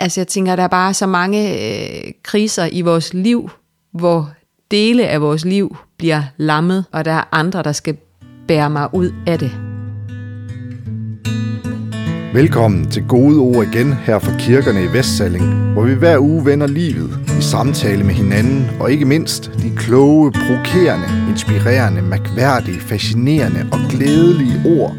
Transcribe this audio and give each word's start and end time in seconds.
altså 0.00 0.20
jeg 0.20 0.28
tænker, 0.28 0.56
der 0.56 0.62
er 0.62 0.68
bare 0.68 0.94
så 0.94 1.06
mange 1.06 1.52
øh, 1.52 2.12
kriser 2.22 2.68
i 2.72 2.80
vores 2.80 3.14
liv, 3.14 3.50
hvor 3.92 4.30
dele 4.70 5.08
af 5.08 5.20
vores 5.20 5.44
liv 5.44 5.76
bliver 5.98 6.22
lammet, 6.36 6.84
og 6.92 7.04
der 7.04 7.12
er 7.12 7.28
andre, 7.32 7.62
der 7.62 7.72
skal 7.72 7.96
bære 8.48 8.70
mig 8.70 8.94
ud 8.94 9.12
af 9.26 9.38
det. 9.38 9.52
Velkommen 12.34 12.90
til 12.90 13.06
Gode 13.08 13.38
Ord 13.38 13.66
igen 13.66 13.92
her 13.92 14.18
fra 14.18 14.32
kirkerne 14.38 14.84
i 14.84 14.92
Vestsalling, 14.92 15.72
hvor 15.72 15.82
vi 15.82 15.94
hver 15.94 16.18
uge 16.18 16.44
vender 16.44 16.66
livet 16.66 17.18
i 17.38 17.42
samtale 17.42 18.04
med 18.04 18.14
hinanden, 18.14 18.70
og 18.80 18.92
ikke 18.92 19.04
mindst 19.04 19.50
de 19.62 19.76
kloge, 19.76 20.32
provokerende, 20.32 21.30
inspirerende, 21.30 22.02
mærkværdige, 22.02 22.80
fascinerende 22.80 23.68
og 23.72 23.78
glædelige 23.90 24.80
ord, 24.80 24.96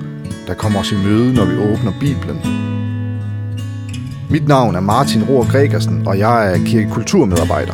der 0.47 0.53
kommer 0.53 0.79
os 0.79 0.91
i 0.91 0.95
møde, 0.95 1.33
når 1.33 1.45
vi 1.45 1.57
åbner 1.57 1.93
Bibelen. 1.99 2.70
Mit 4.31 4.47
navn 4.47 4.75
er 4.75 4.79
Martin 4.79 5.23
Rohr 5.23 5.51
Gregersen, 5.51 6.07
og 6.07 6.19
jeg 6.19 6.53
er 6.53 6.65
kirkekulturmedarbejder. 6.65 7.73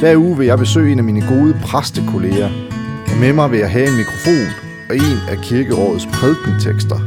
Hver 0.00 0.16
uge 0.16 0.38
vil 0.38 0.46
jeg 0.46 0.58
besøge 0.58 0.92
en 0.92 0.98
af 0.98 1.04
mine 1.04 1.26
gode 1.28 1.60
præstekolleger, 1.62 2.50
og 3.10 3.16
med 3.20 3.32
mig 3.32 3.50
vil 3.50 3.58
jeg 3.58 3.70
have 3.70 3.88
en 3.88 3.96
mikrofon 3.96 4.46
og 4.88 4.96
en 4.96 5.18
af 5.30 5.38
kirkerådets 5.42 6.06
prædikentekster. 6.06 7.00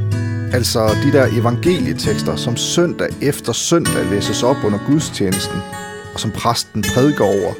Altså 0.53 0.79
de 1.03 1.11
der 1.11 1.27
evangelietekster, 1.39 2.35
som 2.35 2.57
søndag 2.57 3.07
efter 3.21 3.53
søndag 3.53 4.05
læses 4.11 4.43
op 4.43 4.57
under 4.65 4.79
gudstjenesten, 4.87 5.59
og 6.13 6.19
som 6.19 6.31
præsten 6.31 6.83
prædiker 6.95 7.23
over. 7.23 7.53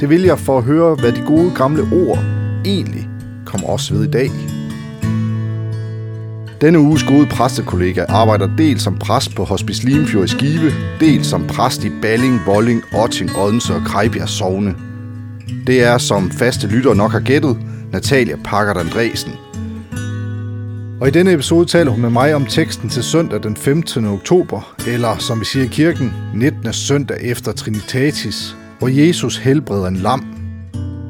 Det 0.00 0.08
vil 0.08 0.22
jeg 0.22 0.38
for 0.38 0.58
at 0.58 0.64
høre, 0.64 0.94
hvad 0.94 1.12
de 1.12 1.22
gode 1.26 1.50
gamle 1.54 1.82
ord 1.92 2.18
egentlig 2.64 3.08
kommer 3.44 3.68
også 3.68 3.94
ved 3.94 4.04
i 4.04 4.10
dag. 4.10 4.30
Denne 6.64 6.80
uges 6.80 7.02
gode 7.02 7.26
præstekollega 7.26 8.04
arbejder 8.08 8.48
dels 8.58 8.82
som 8.82 8.98
præst 8.98 9.34
på 9.34 9.44
Hospice 9.44 9.84
Limfjord 9.84 10.24
i 10.24 10.28
Skive, 10.28 10.72
dels 11.00 11.26
som 11.26 11.46
præst 11.46 11.84
i 11.84 11.90
Balling, 12.02 12.40
Volling, 12.46 12.82
Otting, 12.94 13.30
Odense 13.36 13.74
og 13.74 13.82
Krejbjerg 13.86 14.28
Sogne. 14.28 14.74
Det 15.66 15.82
er, 15.82 15.98
som 15.98 16.30
faste 16.30 16.66
lytter 16.66 16.94
nok 16.94 17.12
har 17.12 17.20
gættet, 17.20 17.56
Natalia 17.92 18.36
Packard 18.44 18.76
Andresen. 18.76 19.32
Og 21.00 21.08
i 21.08 21.10
denne 21.10 21.32
episode 21.32 21.66
taler 21.66 21.90
hun 21.90 22.00
med 22.00 22.10
mig 22.10 22.34
om 22.34 22.46
teksten 22.46 22.88
til 22.88 23.02
søndag 23.02 23.42
den 23.42 23.56
15. 23.56 24.04
oktober, 24.04 24.74
eller 24.86 25.18
som 25.18 25.40
vi 25.40 25.44
siger 25.44 25.64
i 25.64 25.68
kirken, 25.68 26.12
19. 26.34 26.72
søndag 26.72 27.18
efter 27.22 27.52
Trinitatis, 27.52 28.56
hvor 28.78 28.88
Jesus 28.88 29.36
helbreder 29.36 29.86
en 29.86 29.96
lam. 29.96 30.24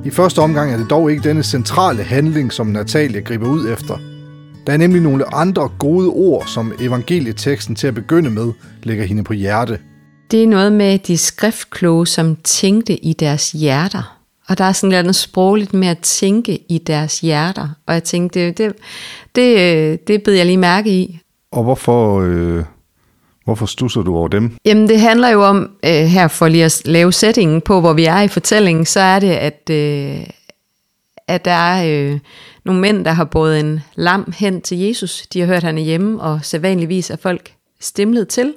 I 0.05 0.11
første 0.11 0.39
omgang 0.39 0.73
er 0.73 0.77
det 0.77 0.91
dog 0.91 1.11
ikke 1.11 1.29
denne 1.29 1.43
centrale 1.43 2.03
handling, 2.03 2.53
som 2.53 2.67
Natalia 2.67 3.21
griber 3.21 3.49
ud 3.49 3.69
efter– 3.69 3.99
der 4.67 4.73
er 4.73 4.77
nemlig 4.77 5.03
nogle 5.03 5.35
andre 5.35 5.69
gode 5.79 6.09
ord, 6.09 6.47
som 6.47 6.73
evangelieteksten 6.81 7.75
til 7.75 7.87
at 7.87 7.95
begynde 7.95 8.31
med 8.31 8.53
lægger 8.83 9.05
hende 9.05 9.25
på 9.25 9.33
hjerte. 9.33 9.79
Det 10.31 10.43
er 10.43 10.47
noget 10.47 10.73
med 10.73 10.99
de 10.99 11.19
skriftkloge, 11.19 12.07
som 12.07 12.37
tænkte 12.45 13.05
i 13.05 13.13
deres 13.13 13.53
hjerter. 13.53 14.19
Og 14.49 14.59
der 14.59 14.65
er 14.65 14.73
sådan 14.73 15.05
noget 15.05 15.17
sprogligt 15.17 15.75
med 15.75 15.89
at 15.89 15.99
tænke 15.99 16.59
i 16.69 16.79
deres 16.79 17.21
hjerter. 17.21 17.69
Og 17.87 17.95
jeg 17.95 18.05
tænkte, 18.05 18.47
det, 18.47 18.59
det, 18.59 18.75
det, 19.35 20.09
det 20.09 20.23
bed 20.23 20.35
jeg 20.35 20.47
lige 20.47 20.57
mærke 20.57 20.91
i. 20.91 21.19
Og 21.53 21.63
hvorfor, 21.63 22.21
øh, 22.21 22.65
hvorfor 23.45 23.67
stusser 23.67 24.03
du 24.03 24.17
over 24.17 24.29
dem? 24.29 24.57
Jamen 24.65 24.89
det 24.89 25.01
handler 25.01 25.29
jo 25.29 25.45
om, 25.45 25.71
øh, 25.85 25.91
her 25.91 26.29
for 26.29 26.49
lige 26.49 26.65
at 26.65 26.83
lave 26.85 27.13
sætningen 27.13 27.61
på, 27.61 27.81
hvor 27.81 27.93
vi 27.93 28.05
er 28.05 28.21
i 28.21 28.29
fortællingen, 28.29 28.87
så 28.87 29.01
er 29.01 29.19
det, 29.19 29.31
at, 29.31 29.71
øh, 29.71 30.27
at 31.29 31.45
der 31.45 31.51
er 31.51 32.13
øh, 32.13 32.19
nogle 32.65 32.81
mænd, 32.81 33.05
der 33.05 33.11
har 33.11 33.25
båret 33.25 33.61
en 33.61 33.81
lam 33.95 34.33
hen 34.37 34.61
til 34.61 34.79
Jesus. 34.79 35.27
De 35.33 35.41
har 35.41 35.47
hørt, 35.47 35.57
at 35.57 35.63
han 35.63 35.79
er 35.79 35.83
hjemme, 35.83 36.21
og 36.21 36.41
sædvanligvis 36.43 37.11
er 37.11 37.17
folk 37.17 37.53
stemlet 37.81 38.29
til. 38.29 38.55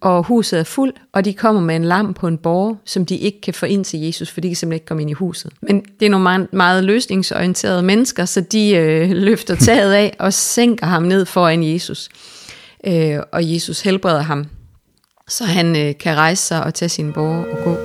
Og 0.00 0.22
huset 0.22 0.58
er 0.58 0.64
fuld, 0.64 0.92
og 1.12 1.24
de 1.24 1.34
kommer 1.34 1.60
med 1.60 1.76
en 1.76 1.84
lam 1.84 2.14
på 2.14 2.26
en 2.26 2.38
borger, 2.38 2.74
som 2.84 3.06
de 3.06 3.16
ikke 3.16 3.40
kan 3.40 3.54
få 3.54 3.66
ind 3.66 3.84
til 3.84 4.00
Jesus, 4.00 4.30
for 4.30 4.40
de 4.40 4.48
kan 4.48 4.56
simpelthen 4.56 4.76
ikke 4.76 4.86
komme 4.86 5.02
ind 5.02 5.10
i 5.10 5.12
huset. 5.12 5.52
Men 5.62 5.84
det 6.00 6.06
er 6.06 6.10
nogle 6.10 6.22
meget, 6.22 6.52
meget 6.52 6.84
løsningsorienterede 6.84 7.82
mennesker, 7.82 8.24
så 8.24 8.40
de 8.40 8.70
øh, 8.74 9.10
løfter 9.10 9.54
taget 9.54 9.92
af 9.92 10.16
og 10.18 10.32
sænker 10.32 10.86
ham 10.86 11.02
ned 11.02 11.26
foran 11.26 11.64
Jesus. 11.64 12.08
Øh, 12.86 13.18
og 13.32 13.52
Jesus 13.52 13.80
helbreder 13.80 14.22
ham, 14.22 14.46
så 15.28 15.44
han 15.44 15.76
øh, 15.76 15.98
kan 16.00 16.16
rejse 16.16 16.42
sig 16.42 16.64
og 16.64 16.74
tage 16.74 16.88
sin 16.88 17.12
borger 17.12 17.44
og 17.44 17.64
gå. 17.64 17.76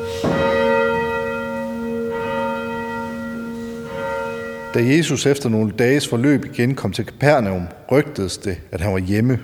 Da 4.73 4.79
Jesus 4.79 5.25
efter 5.25 5.49
nogle 5.49 5.71
dages 5.79 6.07
forløb 6.07 6.45
igen 6.45 6.75
kom 6.75 6.91
til 6.91 7.05
Kapernaum, 7.05 7.67
rygtedes 7.91 8.37
det, 8.37 8.57
at 8.71 8.81
han 8.81 8.93
var 8.93 8.99
hjemme. 8.99 9.39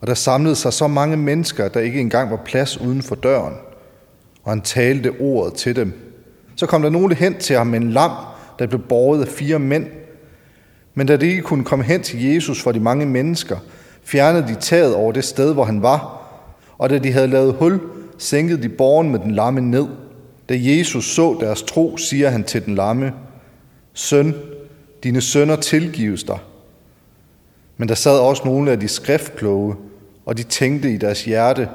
Og 0.00 0.06
der 0.06 0.14
samlede 0.14 0.56
sig 0.56 0.72
så 0.72 0.86
mange 0.86 1.16
mennesker, 1.16 1.64
at 1.64 1.74
der 1.74 1.80
ikke 1.80 2.00
engang 2.00 2.30
var 2.30 2.40
plads 2.44 2.80
uden 2.80 3.02
for 3.02 3.14
døren. 3.14 3.54
Og 4.42 4.52
han 4.52 4.60
talte 4.60 5.12
ordet 5.20 5.54
til 5.54 5.76
dem. 5.76 5.92
Så 6.56 6.66
kom 6.66 6.82
der 6.82 6.90
nogle 6.90 7.14
hen 7.14 7.34
til 7.34 7.56
ham 7.56 7.66
med 7.66 7.80
en 7.80 7.90
lam, 7.90 8.10
der 8.58 8.66
blev 8.66 8.80
båret 8.88 9.22
af 9.22 9.28
fire 9.28 9.58
mænd. 9.58 9.86
Men 10.94 11.06
da 11.06 11.16
de 11.16 11.26
ikke 11.26 11.42
kunne 11.42 11.64
komme 11.64 11.84
hen 11.84 12.02
til 12.02 12.24
Jesus 12.24 12.62
for 12.62 12.72
de 12.72 12.80
mange 12.80 13.06
mennesker, 13.06 13.56
fjernede 14.02 14.48
de 14.48 14.54
taget 14.54 14.94
over 14.94 15.12
det 15.12 15.24
sted, 15.24 15.52
hvor 15.52 15.64
han 15.64 15.82
var. 15.82 16.22
Og 16.78 16.90
da 16.90 16.98
de 16.98 17.12
havde 17.12 17.28
lavet 17.28 17.54
hul, 17.54 17.80
sænkede 18.18 18.62
de 18.62 18.68
borgen 18.68 19.10
med 19.10 19.18
den 19.18 19.30
lamme 19.30 19.60
ned. 19.60 19.86
Da 20.48 20.54
Jesus 20.58 21.14
så 21.14 21.36
deres 21.40 21.62
tro, 21.62 21.96
siger 21.96 22.30
han 22.30 22.44
til 22.44 22.66
den 22.66 22.74
lamme, 22.74 23.12
Søn, 23.94 24.34
dine 25.02 25.20
sønner 25.20 25.56
tilgives 25.56 26.24
dig. 26.24 26.38
Men 27.76 27.88
der 27.88 27.94
sad 27.94 28.18
også 28.18 28.42
nogle 28.44 28.70
af 28.70 28.80
de 28.80 28.88
skriftkloge, 28.88 29.74
og 30.26 30.38
de 30.38 30.42
tænkte 30.42 30.92
i 30.92 30.96
deres 30.96 31.24
hjerte, 31.24 31.68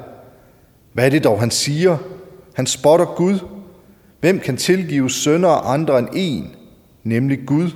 hvad 0.93 1.05
er 1.05 1.09
det 1.09 1.23
dog, 1.23 1.39
han 1.39 1.51
siger? 1.51 1.97
Han 2.53 2.65
spotter 2.65 3.05
Gud. 3.05 3.39
Hvem 4.19 4.39
kan 4.39 4.57
tilgive 4.57 5.09
sønner 5.09 5.49
andre 5.49 5.99
end 5.99 6.07
en, 6.13 6.55
nemlig 7.03 7.39
Gud? 7.45 7.69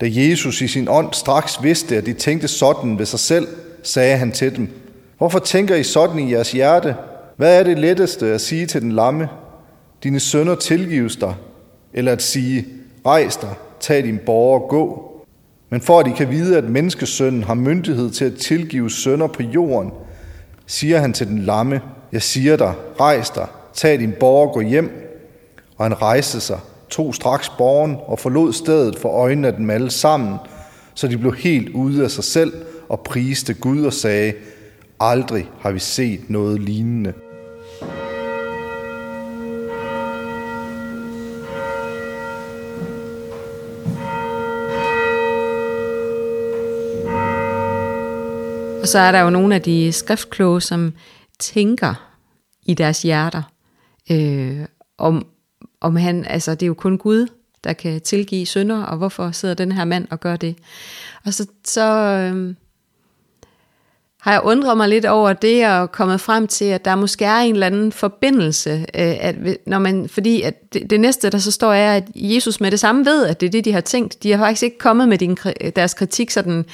Da 0.00 0.06
Jesus 0.10 0.60
i 0.60 0.68
sin 0.68 0.88
ånd 0.88 1.12
straks 1.12 1.62
vidste, 1.62 1.96
at 1.96 2.06
de 2.06 2.12
tænkte 2.12 2.48
sådan 2.48 2.98
ved 2.98 3.06
sig 3.06 3.20
selv, 3.20 3.48
sagde 3.82 4.16
han 4.16 4.32
til 4.32 4.56
dem, 4.56 4.68
Hvorfor 5.18 5.38
tænker 5.38 5.74
I 5.74 5.82
sådan 5.82 6.18
i 6.18 6.32
jeres 6.32 6.52
hjerte? 6.52 6.96
Hvad 7.36 7.58
er 7.58 7.62
det 7.62 7.78
letteste 7.78 8.26
at 8.26 8.40
sige 8.40 8.66
til 8.66 8.82
den 8.82 8.92
lamme? 8.92 9.28
Dine 10.02 10.20
sønner 10.20 10.54
tilgives 10.54 11.16
dig. 11.16 11.34
Eller 11.92 12.12
at 12.12 12.22
sige, 12.22 12.66
Rejs 13.06 13.36
dig, 13.36 13.54
tag 13.80 14.02
din 14.02 14.18
borger 14.26 14.60
og 14.60 14.68
gå. 14.68 15.10
Men 15.70 15.80
for 15.80 16.00
at 16.00 16.06
I 16.06 16.10
kan 16.10 16.30
vide, 16.30 16.58
at 16.58 16.64
menneskesønnen 16.64 17.42
har 17.42 17.54
myndighed 17.54 18.10
til 18.10 18.24
at 18.24 18.34
tilgive 18.34 18.90
sønder 18.90 19.26
på 19.26 19.42
jorden, 19.42 19.92
siger 20.66 20.98
han 20.98 21.12
til 21.12 21.26
den 21.26 21.38
lamme, 21.38 21.80
jeg 22.12 22.22
siger 22.22 22.56
dig, 22.56 22.74
rejs 23.00 23.30
dig, 23.30 23.46
tag 23.74 23.98
din 23.98 24.12
borger 24.20 24.48
og 24.48 24.54
gå 24.54 24.60
hjem. 24.60 24.90
Og 25.76 25.84
han 25.84 26.02
rejste 26.02 26.40
sig, 26.40 26.58
tog 26.90 27.14
straks 27.14 27.48
borgen 27.48 27.96
og 28.06 28.18
forlod 28.18 28.52
stedet 28.52 28.98
for 28.98 29.08
øjnene 29.08 29.48
af 29.48 29.54
dem 29.54 29.70
alle 29.70 29.90
sammen, 29.90 30.36
så 30.94 31.08
de 31.08 31.18
blev 31.18 31.34
helt 31.34 31.68
ude 31.68 32.04
af 32.04 32.10
sig 32.10 32.24
selv 32.24 32.52
og 32.88 33.00
priste 33.00 33.54
Gud 33.54 33.84
og 33.84 33.92
sagde, 33.92 34.32
aldrig 35.00 35.50
har 35.60 35.70
vi 35.70 35.78
set 35.78 36.30
noget 36.30 36.60
lignende. 36.60 37.12
Og 48.84 48.88
så 48.88 48.98
er 48.98 49.12
der 49.12 49.20
jo 49.20 49.30
nogle 49.30 49.54
af 49.54 49.62
de 49.62 49.92
skriftkloge, 49.92 50.60
som 50.60 50.92
tænker 51.38 51.94
i 52.66 52.74
deres 52.74 53.02
hjerter, 53.02 53.42
øh, 54.10 54.60
om, 54.98 55.26
om 55.80 55.96
han, 55.96 56.24
altså 56.24 56.50
det 56.50 56.62
er 56.62 56.66
jo 56.66 56.74
kun 56.74 56.98
Gud, 56.98 57.26
der 57.64 57.72
kan 57.72 58.00
tilgive 58.00 58.46
synder, 58.46 58.82
og 58.82 58.96
hvorfor 58.96 59.30
sidder 59.30 59.54
den 59.54 59.72
her 59.72 59.84
mand 59.84 60.06
og 60.10 60.20
gør 60.20 60.36
det? 60.36 60.56
Og 61.24 61.34
så, 61.34 61.46
så 61.64 61.82
øh, 61.92 62.54
har 64.20 64.32
jeg 64.32 64.40
undret 64.44 64.76
mig 64.76 64.88
lidt 64.88 65.04
over 65.06 65.32
det, 65.32 65.68
og 65.68 65.92
kommet 65.92 66.20
frem 66.20 66.46
til, 66.46 66.64
at 66.64 66.84
der 66.84 66.94
måske 66.94 67.24
er 67.24 67.38
en 67.38 67.54
eller 67.54 67.66
anden 67.66 67.92
forbindelse, 67.92 68.70
øh, 68.70 69.14
at 69.20 69.36
når 69.66 69.78
man, 69.78 70.08
fordi 70.08 70.42
at 70.42 70.72
det, 70.72 70.90
det 70.90 71.00
næste, 71.00 71.30
der 71.30 71.38
så 71.38 71.50
står, 71.50 71.72
er, 71.72 71.96
at 71.96 72.04
Jesus 72.14 72.60
med 72.60 72.70
det 72.70 72.80
samme 72.80 73.04
ved, 73.04 73.26
at 73.26 73.40
det 73.40 73.46
er 73.46 73.50
det, 73.50 73.64
de 73.64 73.72
har 73.72 73.80
tænkt. 73.80 74.22
De 74.22 74.30
har 74.30 74.38
faktisk 74.38 74.62
ikke 74.62 74.78
kommet 74.78 75.08
med 75.08 75.18
din, 75.18 75.38
deres 75.76 75.94
kritik 75.94 76.30
sådan 76.30 76.64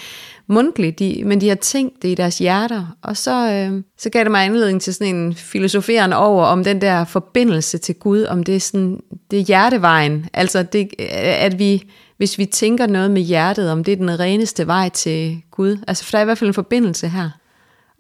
mundtligt, 0.51 0.99
de, 0.99 1.23
men 1.27 1.41
de 1.41 1.49
har 1.49 1.55
tænkt 1.55 2.03
det 2.03 2.09
i 2.09 2.15
deres 2.15 2.39
hjerter. 2.39 2.97
Og 3.03 3.17
så, 3.17 3.53
øh, 3.53 3.83
så 3.99 4.11
gav 4.11 4.25
det 4.25 4.31
mig 4.31 4.45
anledning 4.45 4.83
til 4.83 4.95
sådan 4.95 5.15
en 5.15 5.35
filosoferende 5.35 6.17
over, 6.17 6.45
om 6.45 6.65
den 6.65 6.81
der 6.81 7.05
forbindelse 7.05 7.79
til 7.79 7.95
Gud, 7.95 8.25
om 8.25 8.43
det 8.43 8.57
er, 8.57 8.61
sådan, 8.61 9.01
det 9.31 9.39
er 9.39 9.45
hjertevejen. 9.45 10.27
Altså, 10.33 10.63
det, 10.63 10.89
øh, 10.99 11.07
at 11.45 11.59
vi, 11.59 11.83
hvis 12.17 12.39
vi 12.39 12.45
tænker 12.45 12.87
noget 12.87 13.11
med 13.11 13.23
hjertet, 13.23 13.71
om 13.71 13.85
det 13.85 13.93
er 13.93 13.97
den 13.97 14.21
reneste 14.21 14.67
vej 14.67 14.89
til 14.89 15.43
Gud. 15.51 15.79
Altså, 15.89 16.05
for 16.05 16.11
der 16.11 16.19
er 16.19 16.23
i 16.23 16.25
hvert 16.25 16.39
fald 16.39 16.51
en 16.51 16.55
forbindelse 16.55 17.09
her. 17.09 17.31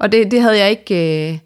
Og 0.00 0.12
det, 0.12 0.30
det 0.30 0.42
havde 0.42 0.58
jeg 0.58 0.70
ikke... 0.70 1.32
Øh, 1.32 1.38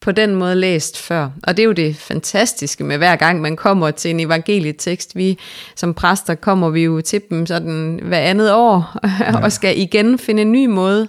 på 0.00 0.12
den 0.12 0.34
måde 0.34 0.54
læst 0.54 0.98
før. 0.98 1.30
Og 1.42 1.56
det 1.56 1.62
er 1.62 1.66
jo 1.66 1.72
det 1.72 1.96
fantastiske 1.96 2.84
med 2.84 2.98
hver 2.98 3.16
gang 3.16 3.40
man 3.40 3.56
kommer 3.56 3.90
til 3.90 4.10
en 4.10 4.20
evangelietekst. 4.20 5.16
Vi 5.16 5.38
som 5.76 5.94
præster 5.94 6.34
kommer 6.34 6.70
vi 6.70 6.84
jo 6.84 7.00
til 7.00 7.20
dem 7.30 7.46
sådan 7.46 8.00
hver 8.02 8.18
andet 8.18 8.52
år, 8.52 8.98
ja. 9.20 9.42
og 9.44 9.52
skal 9.52 9.78
igen 9.78 10.18
finde 10.18 10.42
en 10.42 10.52
ny 10.52 10.66
måde 10.66 11.08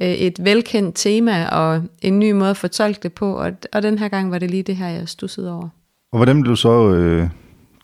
øh, 0.00 0.08
et 0.08 0.44
velkendt 0.44 0.96
tema 0.96 1.46
og 1.46 1.82
en 2.02 2.18
ny 2.18 2.32
måde 2.32 2.50
at 2.50 2.56
fortolke 2.56 3.00
det 3.02 3.12
på, 3.12 3.34
og, 3.34 3.52
og 3.72 3.82
den 3.82 3.98
her 3.98 4.08
gang 4.08 4.30
var 4.30 4.38
det 4.38 4.50
lige 4.50 4.62
det 4.62 4.76
her, 4.76 4.88
jeg 4.88 5.08
stussede 5.08 5.52
over. 5.52 5.68
Og 6.12 6.18
hvordan 6.18 6.36
vil 6.36 6.50
du 6.50 6.56
så 6.56 6.90
øh, 6.90 7.28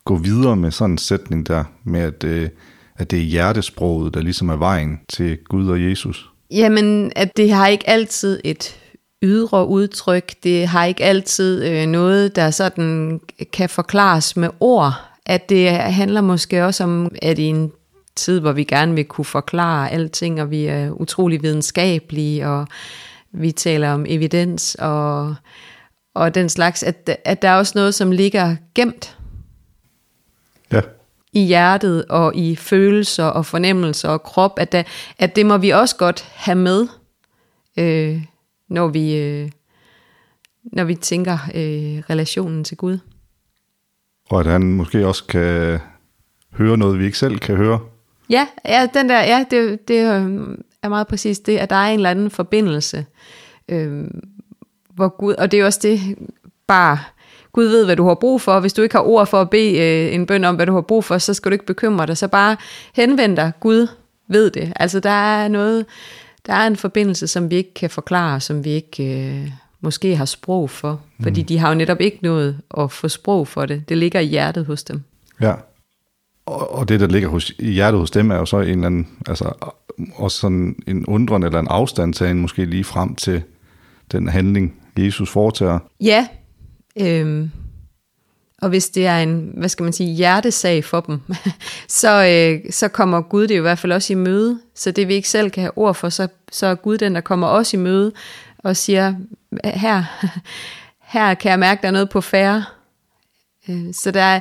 gå 0.05 0.17
videre 0.17 0.57
med 0.57 0.71
sådan 0.71 0.91
en 0.91 0.99
sætning 0.99 1.47
der, 1.47 1.65
med 1.85 2.01
at, 2.01 2.25
øh, 2.25 2.49
at 2.97 3.11
det 3.11 3.19
er 3.19 3.23
hjertesproget, 3.23 4.15
der 4.15 4.21
ligesom 4.21 4.49
er 4.49 4.57
vejen 4.57 5.01
til 5.09 5.39
Gud 5.45 5.69
og 5.69 5.83
Jesus? 5.83 6.31
Jamen, 6.51 7.13
at 7.17 7.37
det 7.37 7.53
har 7.53 7.67
ikke 7.67 7.89
altid 7.89 8.41
et 8.45 8.77
ydre 9.23 9.67
udtryk. 9.67 10.33
Det 10.43 10.67
har 10.67 10.85
ikke 10.85 11.05
altid 11.05 11.65
øh, 11.65 11.87
noget, 11.87 12.37
der 12.37 12.51
sådan 12.51 13.21
kan 13.53 13.69
forklares 13.69 14.37
med 14.37 14.49
ord. 14.61 14.95
At 15.27 15.49
det 15.49 15.71
handler 15.71 16.21
måske 16.21 16.65
også 16.65 16.85
om, 16.85 17.11
at 17.23 17.39
i 17.39 17.45
en 17.45 17.73
tid, 18.17 18.41
hvor 18.41 18.53
vi 18.53 18.65
gerne 18.65 18.95
vil 18.95 19.05
kunne 19.05 19.25
forklare 19.25 19.91
alting, 19.91 20.43
og 20.43 20.51
vi 20.51 20.67
er 20.67 20.91
utrolig 20.91 21.43
videnskabelige, 21.43 22.49
og 22.49 22.67
vi 23.33 23.53
taler 23.53 23.91
om 23.91 24.07
evidens 24.09 24.77
og, 24.79 25.35
og 26.15 26.35
den 26.35 26.49
slags, 26.49 26.83
at, 26.83 27.19
at 27.25 27.43
der 27.43 27.49
er 27.49 27.57
også 27.57 27.73
noget, 27.75 27.95
som 27.95 28.11
ligger 28.11 28.57
gemt 28.75 29.17
ja. 30.73 30.81
i 31.33 31.45
hjertet 31.45 32.05
og 32.05 32.37
i 32.37 32.57
følelser 32.57 33.25
og 33.25 33.47
fornemmelser 33.47 34.09
og 34.09 34.23
krop, 34.23 34.59
at, 34.59 34.73
der, 34.73 34.83
at 35.19 35.37
det 35.37 35.47
må 35.47 35.57
vi 35.57 35.71
også 35.71 35.97
godt 35.97 36.29
have 36.35 36.59
med, 36.59 36.87
øh, 37.77 38.23
når 38.69 38.89
vi, 38.89 39.17
øh, 39.17 39.51
når 40.65 40.85
vi 40.85 40.95
tænker 40.95 41.39
øh, 41.55 42.03
relationen 42.11 42.65
til 42.65 42.77
Gud. 42.77 42.99
Og 44.31 44.41
at 44.41 44.47
han 44.47 44.73
måske 44.73 45.07
også 45.07 45.25
kan 45.25 45.79
høre 46.53 46.77
noget, 46.77 46.99
vi 46.99 47.05
ikke 47.05 47.19
selv 47.19 47.39
kan 47.39 47.57
høre. 47.57 47.81
Ja, 48.31 48.47
ja, 48.65 48.89
den 48.95 49.09
der, 49.09 49.21
ja 49.21 49.45
det, 49.51 49.89
det 49.89 49.99
er 50.83 50.89
meget 50.89 51.07
præcis 51.07 51.39
det, 51.39 51.59
at 51.59 51.71
der 51.71 51.77
er 51.77 51.89
en 51.89 51.95
eller 51.95 52.11
anden 52.11 52.31
forbindelse, 52.31 53.07
øh, 53.69 54.05
hvor 54.95 55.09
Gud, 55.09 55.35
og 55.35 55.51
det 55.51 55.61
er 55.61 55.65
også 55.65 55.81
det, 55.83 56.01
bare 56.67 56.99
Gud 57.53 57.65
ved, 57.65 57.85
hvad 57.85 57.97
du 57.97 58.07
har 58.09 58.15
brug 58.15 58.41
for. 58.41 58.61
Hvis 58.61 58.73
du 58.73 58.83
ikke 58.83 58.95
har 58.95 59.03
ord 59.03 59.27
for 59.27 59.41
at 59.41 59.51
bede 59.51 59.79
øh, 59.79 60.15
en 60.15 60.27
bøn 60.27 60.45
om, 60.45 60.57
hvad 60.57 60.67
du 60.67 60.73
har 60.73 60.81
brug 60.81 61.05
for, 61.05 61.19
så 61.19 61.35
skal 61.35 61.51
du 61.51 61.53
ikke 61.53 61.67
bekymre 61.67 62.07
dig. 62.07 62.17
Så 62.17 62.29
bare 62.29 62.57
henvend 62.95 63.37
dig. 63.37 63.53
Gud 63.61 63.87
ved 64.29 64.51
det. 64.51 64.73
Altså 64.77 65.01
der 65.01 65.11
er 65.11 65.49
noget, 65.49 65.87
der 66.49 66.55
er 66.55 66.67
en 66.67 66.77
forbindelse, 66.77 67.27
som 67.27 67.51
vi 67.51 67.57
ikke 67.57 67.75
kan 67.75 67.91
forklare, 67.91 68.41
som 68.41 68.65
vi 68.65 68.71
ikke 68.71 69.29
øh, 69.29 69.51
måske 69.81 70.17
har 70.17 70.25
sprog 70.25 70.71
for. 70.71 71.01
Fordi 71.23 71.41
mm. 71.41 71.47
de 71.47 71.59
har 71.59 71.69
jo 71.69 71.75
netop 71.75 72.01
ikke 72.01 72.19
noget 72.23 72.61
at 72.79 72.93
få 72.93 73.09
sprog 73.09 73.49
for 73.49 73.67
det. 73.67 73.89
Det 73.89 73.99
ligger 73.99 74.21
i 74.21 74.27
hjertet 74.27 74.67
hos 74.67 74.85
dem. 74.85 75.03
Ja, 75.41 75.55
og, 76.47 76.75
og 76.75 76.89
det, 76.89 77.01
der 77.01 77.07
ligger 77.07 77.29
hos, 77.29 77.53
i 77.59 77.71
hjertet 77.71 78.01
hos 78.01 78.11
dem, 78.11 78.31
er 78.31 78.37
jo 78.37 78.47
så 78.47 78.61
en 78.61 78.69
eller 78.69 78.87
anden, 78.87 79.09
altså 79.27 79.53
også 80.15 80.39
sådan 80.39 80.77
en 80.87 81.07
undren 81.07 81.43
eller 81.43 81.61
en 81.61 81.69
afstandtagen 81.69 82.39
måske 82.39 82.65
lige 82.65 82.85
frem 82.85 83.15
til 83.15 83.43
den 84.13 84.29
handling, 84.29 84.75
Jesus 84.99 85.31
foretager. 85.31 85.79
Ja, 86.01 86.29
øhm, 87.01 87.51
og 88.63 88.69
hvis 88.69 88.89
det 88.89 89.07
er 89.07 89.19
en, 89.19 89.53
hvad 89.57 89.69
skal 89.69 89.85
man 89.85 89.93
sige, 89.93 90.15
hjertesag 90.15 90.85
for 90.85 91.01
dem, 91.01 91.21
så, 92.01 92.25
øh, 92.27 92.73
så 92.73 92.89
kommer 92.89 93.21
Gud 93.21 93.47
det 93.47 93.55
i 93.55 93.59
hvert 93.59 93.79
fald 93.79 93.93
også 93.93 94.13
i 94.13 94.17
møde. 94.17 94.61
Så 94.75 94.91
det 94.91 95.09
vi 95.09 95.15
ikke 95.15 95.29
selv 95.29 95.51
kan 95.51 95.61
have 95.61 95.79
ord 95.79 95.95
for, 95.95 96.09
så, 96.09 96.29
så 96.53 96.67
er 96.67 96.75
Gud 96.75 96.99
den, 96.99 97.15
der 97.15 97.21
kommer 97.21 97.47
også 97.47 97.77
i 97.77 97.81
møde 97.81 98.13
og 98.59 98.77
siger, 98.77 99.15
her, 99.65 100.05
her 101.15 101.35
kan 101.35 101.51
jeg 101.51 101.59
mærke, 101.59 101.83
der 101.83 101.89
er 101.89 101.93
noget 101.93 102.11
på 102.11 102.21
færre. 102.21 102.65
Øh, 103.69 103.95
så 103.95 104.11
der 104.11 104.23
er, 104.23 104.41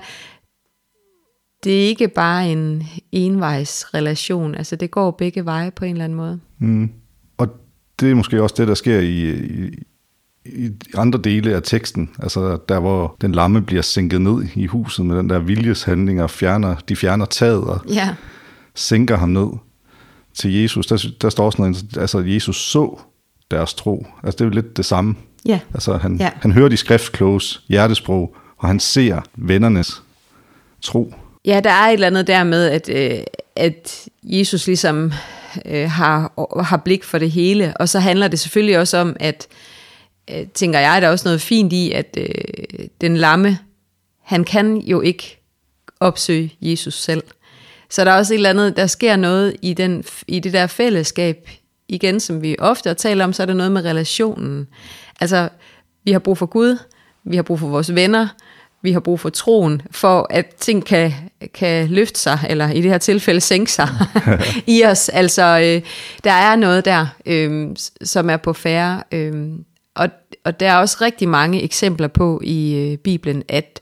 det 1.64 1.84
er 1.84 1.88
ikke 1.88 2.08
bare 2.08 2.52
en 2.52 2.84
envejsrelation, 3.12 4.56
altså 4.56 4.75
det 4.75 4.92
går 4.92 5.12
begge 5.12 5.46
veje 5.46 5.72
på 5.72 5.86
en 5.86 5.92
eller 5.92 6.04
anden 6.04 6.18
måde. 6.18 6.40
Mm. 6.60 6.92
Og 7.38 7.48
det 8.00 8.12
er 8.12 8.16
måske 8.16 8.44
også 8.44 8.56
det, 8.58 8.68
der 8.68 8.74
sker 8.74 9.00
i, 9.00 9.30
i, 9.30 9.84
i 10.56 10.70
andre 10.96 11.20
dele 11.24 11.56
af 11.56 11.62
teksten, 11.64 12.10
altså 12.20 12.58
der 12.70 12.80
hvor 12.80 13.16
den 13.22 13.32
lamme 13.32 13.62
bliver 13.62 13.82
sænket 13.82 14.22
ned 14.22 14.44
i 14.56 14.66
huset 14.66 15.06
med 15.06 15.18
den 15.18 15.30
der 15.30 15.40
viljeshandling 15.40 16.22
og 16.22 16.30
fjerner, 16.30 16.76
de 16.90 16.96
fjerner 16.96 17.26
taget 17.26 17.64
og 17.64 17.82
ja. 17.90 18.16
sænker 18.76 19.18
ham 19.18 19.30
ned 19.30 19.48
til 20.34 20.54
Jesus. 20.54 20.88
Der, 20.88 21.08
der 21.22 21.30
står 21.30 21.46
også 21.46 21.62
noget, 21.62 21.98
altså 21.98 22.20
Jesus 22.20 22.70
så 22.72 23.00
deres 23.52 23.74
tro. 23.74 24.08
Altså 24.24 24.38
det 24.38 24.42
er 24.42 24.46
jo 24.46 24.62
lidt 24.62 24.78
det 24.78 24.86
samme. 24.86 25.16
Ja. 25.46 25.60
Altså 25.74 25.98
han, 25.98 26.18
ja. 26.20 26.30
han 26.42 26.52
hører 26.52 26.70
de 26.70 26.78
skriftkloges 26.78 27.64
hjertesprog, 27.70 28.36
og 28.58 28.68
han 28.68 28.80
ser 28.80 29.22
vennernes 29.36 30.04
tro. 30.82 31.14
Ja, 31.46 31.62
der 31.64 31.70
er 31.70 31.88
et 31.88 31.94
eller 31.94 32.08
andet 32.08 32.28
der 32.28 32.44
med, 32.44 32.66
at, 32.66 32.90
øh, 32.90 33.24
at 33.56 34.08
Jesus 34.24 34.68
ligesom 34.68 35.12
øh, 35.66 35.92
har, 35.92 36.32
har 36.64 36.78
blik 36.78 37.04
for 37.04 37.18
det 37.18 37.32
hele, 37.32 37.74
og 37.80 37.90
så 37.90 38.00
handler 38.00 38.28
det 38.28 38.40
selvfølgelig 38.40 38.80
også 38.80 38.98
om, 38.98 39.16
at 39.20 39.48
øh, 39.52 39.56
tænker 40.54 40.80
jeg, 40.80 41.02
der 41.02 41.08
er 41.08 41.12
også 41.12 41.28
noget 41.28 41.42
fint 41.42 41.74
i, 41.74 41.92
at 41.92 42.18
øh, 42.18 42.88
den 43.02 43.18
lamme, 43.18 43.58
han 44.24 44.44
kan 44.44 44.78
jo 44.78 45.02
ikke 45.02 45.40
opsøge 46.00 46.54
Jesus 46.62 47.02
selv. 47.02 47.24
Så 47.90 48.06
der 48.06 48.12
er 48.12 48.18
også 48.18 48.34
et 48.34 48.36
eller 48.36 48.50
andet, 48.50 48.78
der 48.78 48.88
sker 48.88 49.16
noget 49.16 49.56
i, 49.62 49.74
den, 49.74 50.04
i 50.28 50.40
det 50.40 50.54
der 50.54 50.68
fællesskab, 50.68 51.50
igen 51.88 52.20
som 52.20 52.42
vi 52.42 52.56
ofte 52.60 52.94
taler 52.94 53.24
om, 53.24 53.34
så 53.34 53.44
er 53.44 53.46
der 53.46 53.54
noget 53.54 53.72
med 53.72 53.86
relationen. 53.86 54.68
Altså, 55.20 55.50
vi 56.04 56.12
har 56.12 56.20
brug 56.20 56.38
for 56.38 56.46
Gud, 56.46 56.78
vi 57.24 57.36
har 57.36 57.44
brug 57.44 57.60
for 57.60 57.68
vores 57.68 57.96
venner, 57.96 58.28
vi 58.82 58.92
har 58.92 59.00
brug 59.00 59.20
for 59.20 59.30
troen, 59.30 59.82
for 59.92 60.28
at 60.30 60.56
ting 60.56 60.86
kan, 60.86 61.14
kan 61.54 61.88
løfte 61.88 62.20
sig, 62.20 62.40
eller 62.50 62.70
i 62.70 62.82
det 62.82 62.92
her 62.92 62.98
tilfælde 62.98 63.42
sænke 63.42 63.72
sig 63.72 63.90
i 64.78 64.84
os. 64.86 65.10
Altså, 65.10 65.44
øh, 65.44 65.82
der 66.24 66.32
er 66.32 66.56
noget 66.56 66.86
der, 66.86 67.08
øh, 67.26 67.68
som 68.04 68.30
er 68.30 68.38
på 68.38 68.54
færre. 68.54 69.04
Øh, 69.12 69.50
og, 69.98 70.10
og 70.44 70.60
der 70.60 70.72
er 70.72 70.78
også 70.78 70.98
rigtig 71.02 71.30
mange 71.30 71.62
eksempler 71.62 72.08
på 72.08 72.42
i 72.44 72.76
øh, 72.76 72.98
Bibelen, 72.98 73.44
at, 73.48 73.80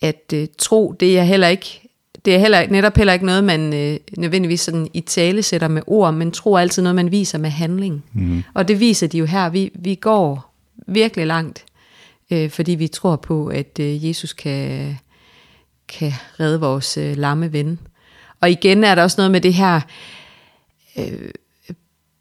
at 0.00 0.32
øh, 0.34 0.46
tro, 0.58 0.92
det 1.00 1.18
er 1.18 1.22
heller 1.22 1.48
ikke 1.48 1.80
det 2.24 2.34
er 2.34 2.38
heller, 2.38 2.66
netop 2.70 2.96
heller 2.96 3.12
ikke 3.12 3.26
noget, 3.26 3.44
man 3.44 3.74
øh, 3.74 3.96
nødvendigvis 4.18 4.60
sådan 4.60 4.88
i 4.94 5.00
tale 5.00 5.42
sætter 5.42 5.68
med 5.68 5.82
ord, 5.86 6.14
men 6.14 6.30
tro 6.30 6.52
er 6.52 6.58
altid 6.58 6.82
noget, 6.82 6.96
man 6.96 7.10
viser 7.10 7.38
med 7.38 7.50
handling. 7.50 8.04
Mm. 8.12 8.42
Og 8.54 8.68
det 8.68 8.80
viser 8.80 9.06
de 9.06 9.18
jo 9.18 9.24
her. 9.24 9.48
Vi, 9.48 9.70
vi 9.74 9.94
går 9.94 10.54
virkelig 10.86 11.26
langt 11.26 11.64
øh, 12.30 12.50
fordi 12.50 12.72
vi 12.72 12.88
tror 12.88 13.16
på, 13.16 13.46
at 13.46 13.78
øh, 13.80 14.06
Jesus 14.06 14.32
kan, 14.32 14.96
kan 15.88 16.12
redde 16.40 16.60
vores 16.60 16.96
øh, 16.96 17.16
lamme 17.16 17.52
ven. 17.52 17.78
Og 18.40 18.50
igen 18.50 18.84
er 18.84 18.94
der 18.94 19.02
også 19.02 19.14
noget 19.18 19.30
med 19.30 19.40
det 19.40 19.54
her 19.54 19.80
øh, 20.98 21.30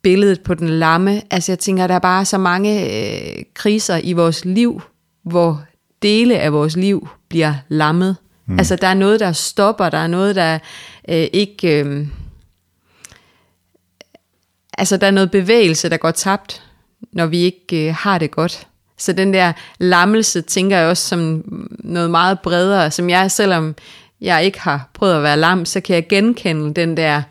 billedet 0.03 0.41
på 0.41 0.53
den 0.53 0.69
lamme. 0.69 1.21
Altså 1.31 1.51
jeg 1.51 1.59
tænker, 1.59 1.87
der 1.87 1.95
er 1.95 1.99
bare 1.99 2.25
så 2.25 2.37
mange 2.37 2.83
øh, 2.83 3.43
kriser 3.53 3.99
i 4.03 4.13
vores 4.13 4.45
liv, 4.45 4.81
hvor 5.23 5.63
dele 6.01 6.39
af 6.39 6.53
vores 6.53 6.75
liv 6.75 7.07
bliver 7.29 7.53
lammet. 7.67 8.15
Mm. 8.45 8.59
Altså 8.59 8.75
der 8.75 8.87
er 8.87 8.93
noget, 8.93 9.19
der 9.19 9.31
stopper, 9.31 9.89
der 9.89 9.97
er 9.97 10.07
noget, 10.07 10.35
der 10.35 10.59
øh, 11.09 11.27
ikke... 11.33 11.79
Øh, 11.79 12.07
altså 14.77 14.97
der 14.97 15.07
er 15.07 15.11
noget 15.11 15.31
bevægelse, 15.31 15.89
der 15.89 15.97
går 15.97 16.11
tabt, 16.11 16.63
når 17.11 17.25
vi 17.25 17.37
ikke 17.37 17.87
øh, 17.87 17.95
har 17.95 18.17
det 18.17 18.31
godt. 18.31 18.67
Så 18.97 19.13
den 19.13 19.33
der 19.33 19.53
lammelse 19.79 20.41
tænker 20.41 20.77
jeg 20.77 20.89
også 20.89 21.07
som 21.07 21.43
noget 21.79 22.11
meget 22.11 22.39
bredere, 22.39 22.91
som 22.91 23.09
jeg, 23.09 23.31
selvom 23.31 23.75
jeg 24.21 24.45
ikke 24.45 24.59
har 24.59 24.89
prøvet 24.93 25.15
at 25.15 25.23
være 25.23 25.37
lam, 25.37 25.65
så 25.65 25.81
kan 25.81 25.95
jeg 25.95 26.07
genkende 26.07 26.73
den 26.73 26.97
der, 26.97 27.21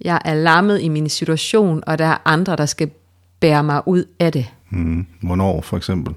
jeg 0.00 0.20
er 0.24 0.34
lammet 0.34 0.80
i 0.80 0.88
min 0.88 1.08
situation, 1.08 1.82
og 1.86 1.98
der 1.98 2.04
er 2.04 2.16
andre, 2.24 2.56
der 2.56 2.66
skal 2.66 2.90
bære 3.40 3.64
mig 3.64 3.88
ud 3.88 4.04
af 4.20 4.32
det. 4.32 4.46
Mm. 4.70 5.06
Hvornår 5.22 5.60
for 5.60 5.76
eksempel? 5.76 6.14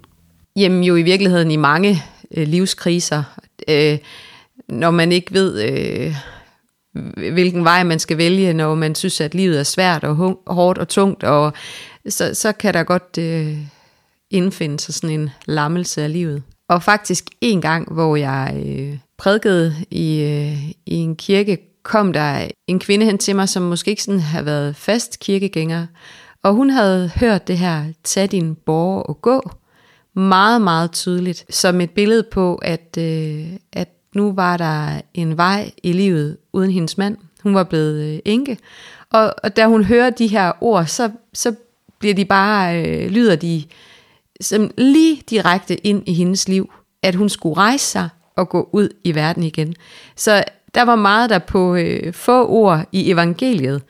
Jamen 0.55 0.83
jo 0.83 0.95
i 0.95 1.01
virkeligheden 1.01 1.51
i 1.51 1.55
mange 1.55 2.03
øh, 2.31 2.47
livskriser. 2.47 3.23
Øh, 3.69 3.97
når 4.69 4.91
man 4.91 5.11
ikke 5.11 5.33
ved, 5.33 5.63
øh, 5.63 6.15
hvilken 7.33 7.63
vej 7.63 7.83
man 7.83 7.99
skal 7.99 8.17
vælge, 8.17 8.53
når 8.53 8.75
man 8.75 8.95
synes, 8.95 9.21
at 9.21 9.35
livet 9.35 9.59
er 9.59 9.63
svært 9.63 10.03
og 10.03 10.15
hårdt 10.47 10.79
og 10.79 10.87
tungt, 10.87 11.23
og 11.23 11.53
så, 12.09 12.33
så 12.33 12.51
kan 12.51 12.73
der 12.73 12.83
godt... 12.83 13.17
Øh, 13.19 13.57
indfinde 14.29 14.79
sig 14.79 14.93
sådan 14.93 15.19
en 15.19 15.29
lammelse 15.45 16.03
af 16.03 16.13
livet. 16.13 16.43
Og 16.69 16.83
faktisk 16.83 17.25
en 17.41 17.61
gang, 17.61 17.93
hvor 17.93 18.15
jeg 18.15 18.63
øh, 18.65 18.97
prædikede 19.17 19.75
i, 19.91 20.21
øh, 20.21 20.69
i 20.69 20.95
en 20.95 21.15
kirke, 21.15 21.57
kom 21.87 22.13
der 22.13 22.47
en 22.67 22.79
kvinde 22.79 23.05
hen 23.05 23.17
til 23.17 23.35
mig, 23.35 23.49
som 23.49 23.63
måske 23.63 23.91
ikke 23.91 24.03
sådan 24.03 24.19
havde 24.19 24.45
været 24.45 24.75
fast 24.75 25.19
kirkegænger, 25.19 25.85
og 26.43 26.53
hun 26.53 26.69
havde 26.69 27.11
hørt 27.15 27.47
det 27.47 27.57
her, 27.57 27.85
tag 28.03 28.31
din 28.31 28.55
borger 28.55 29.01
og 29.01 29.21
gå, 29.21 29.51
meget, 30.13 30.61
meget 30.61 30.91
tydeligt, 30.91 31.55
som 31.55 31.81
et 31.81 31.91
billede 31.91 32.23
på, 32.31 32.55
at, 32.55 32.97
øh, 32.99 33.45
at 33.73 33.89
nu 34.15 34.31
var 34.31 34.57
der 34.57 35.01
en 35.13 35.37
vej 35.37 35.71
i 35.83 35.93
livet 35.93 36.37
uden 36.53 36.71
hendes 36.71 36.97
mand. 36.97 37.17
Hun 37.43 37.55
var 37.55 37.63
blevet 37.63 38.13
øh, 38.13 38.19
enke, 38.25 38.57
og, 39.09 39.33
og 39.43 39.55
da 39.55 39.65
hun 39.65 39.83
hører 39.83 40.09
de 40.09 40.27
her 40.27 40.51
ord, 40.61 40.85
så, 40.85 41.11
så 41.33 41.55
bliver 41.99 42.15
de 42.15 42.25
bare, 42.25 42.85
øh, 42.85 43.09
lyder 43.09 43.35
de 43.35 43.63
som 44.41 44.71
lige 44.77 45.21
direkte 45.29 45.87
ind 45.87 46.03
i 46.05 46.13
hendes 46.13 46.47
liv, 46.47 46.71
at 47.03 47.15
hun 47.15 47.29
skulle 47.29 47.57
rejse 47.57 47.85
sig 47.85 48.09
og 48.35 48.49
gå 48.49 48.69
ud 48.71 48.89
i 49.03 49.15
verden 49.15 49.43
igen. 49.43 49.75
Så 50.15 50.43
der 50.77 50.83
var 50.83 50.95
meget 50.95 51.29
der 51.29 51.39
på 51.39 51.75
øh, 51.75 52.13
få 52.13 52.47
ord 52.47 52.85
i 52.91 53.11
evangeliet 53.11 53.81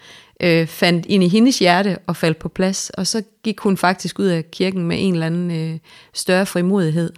øh, 0.41 0.67
fandt 0.67 1.06
ind 1.06 1.24
i 1.24 1.27
hendes 1.27 1.60
hjerte 1.60 1.98
og 2.08 2.15
faldt 2.15 2.39
på 2.39 2.50
plads. 2.50 2.89
Og 2.89 3.08
så 3.08 3.24
gik 3.44 3.60
hun 3.60 3.77
faktisk 3.77 4.20
ud 4.20 4.25
af 4.25 4.51
kirken 4.51 4.88
med 4.88 4.98
en 5.00 5.13
eller 5.13 5.25
anden 5.25 5.51
øh, 5.51 5.79
større 6.13 6.46
frimodighed. 6.46 7.13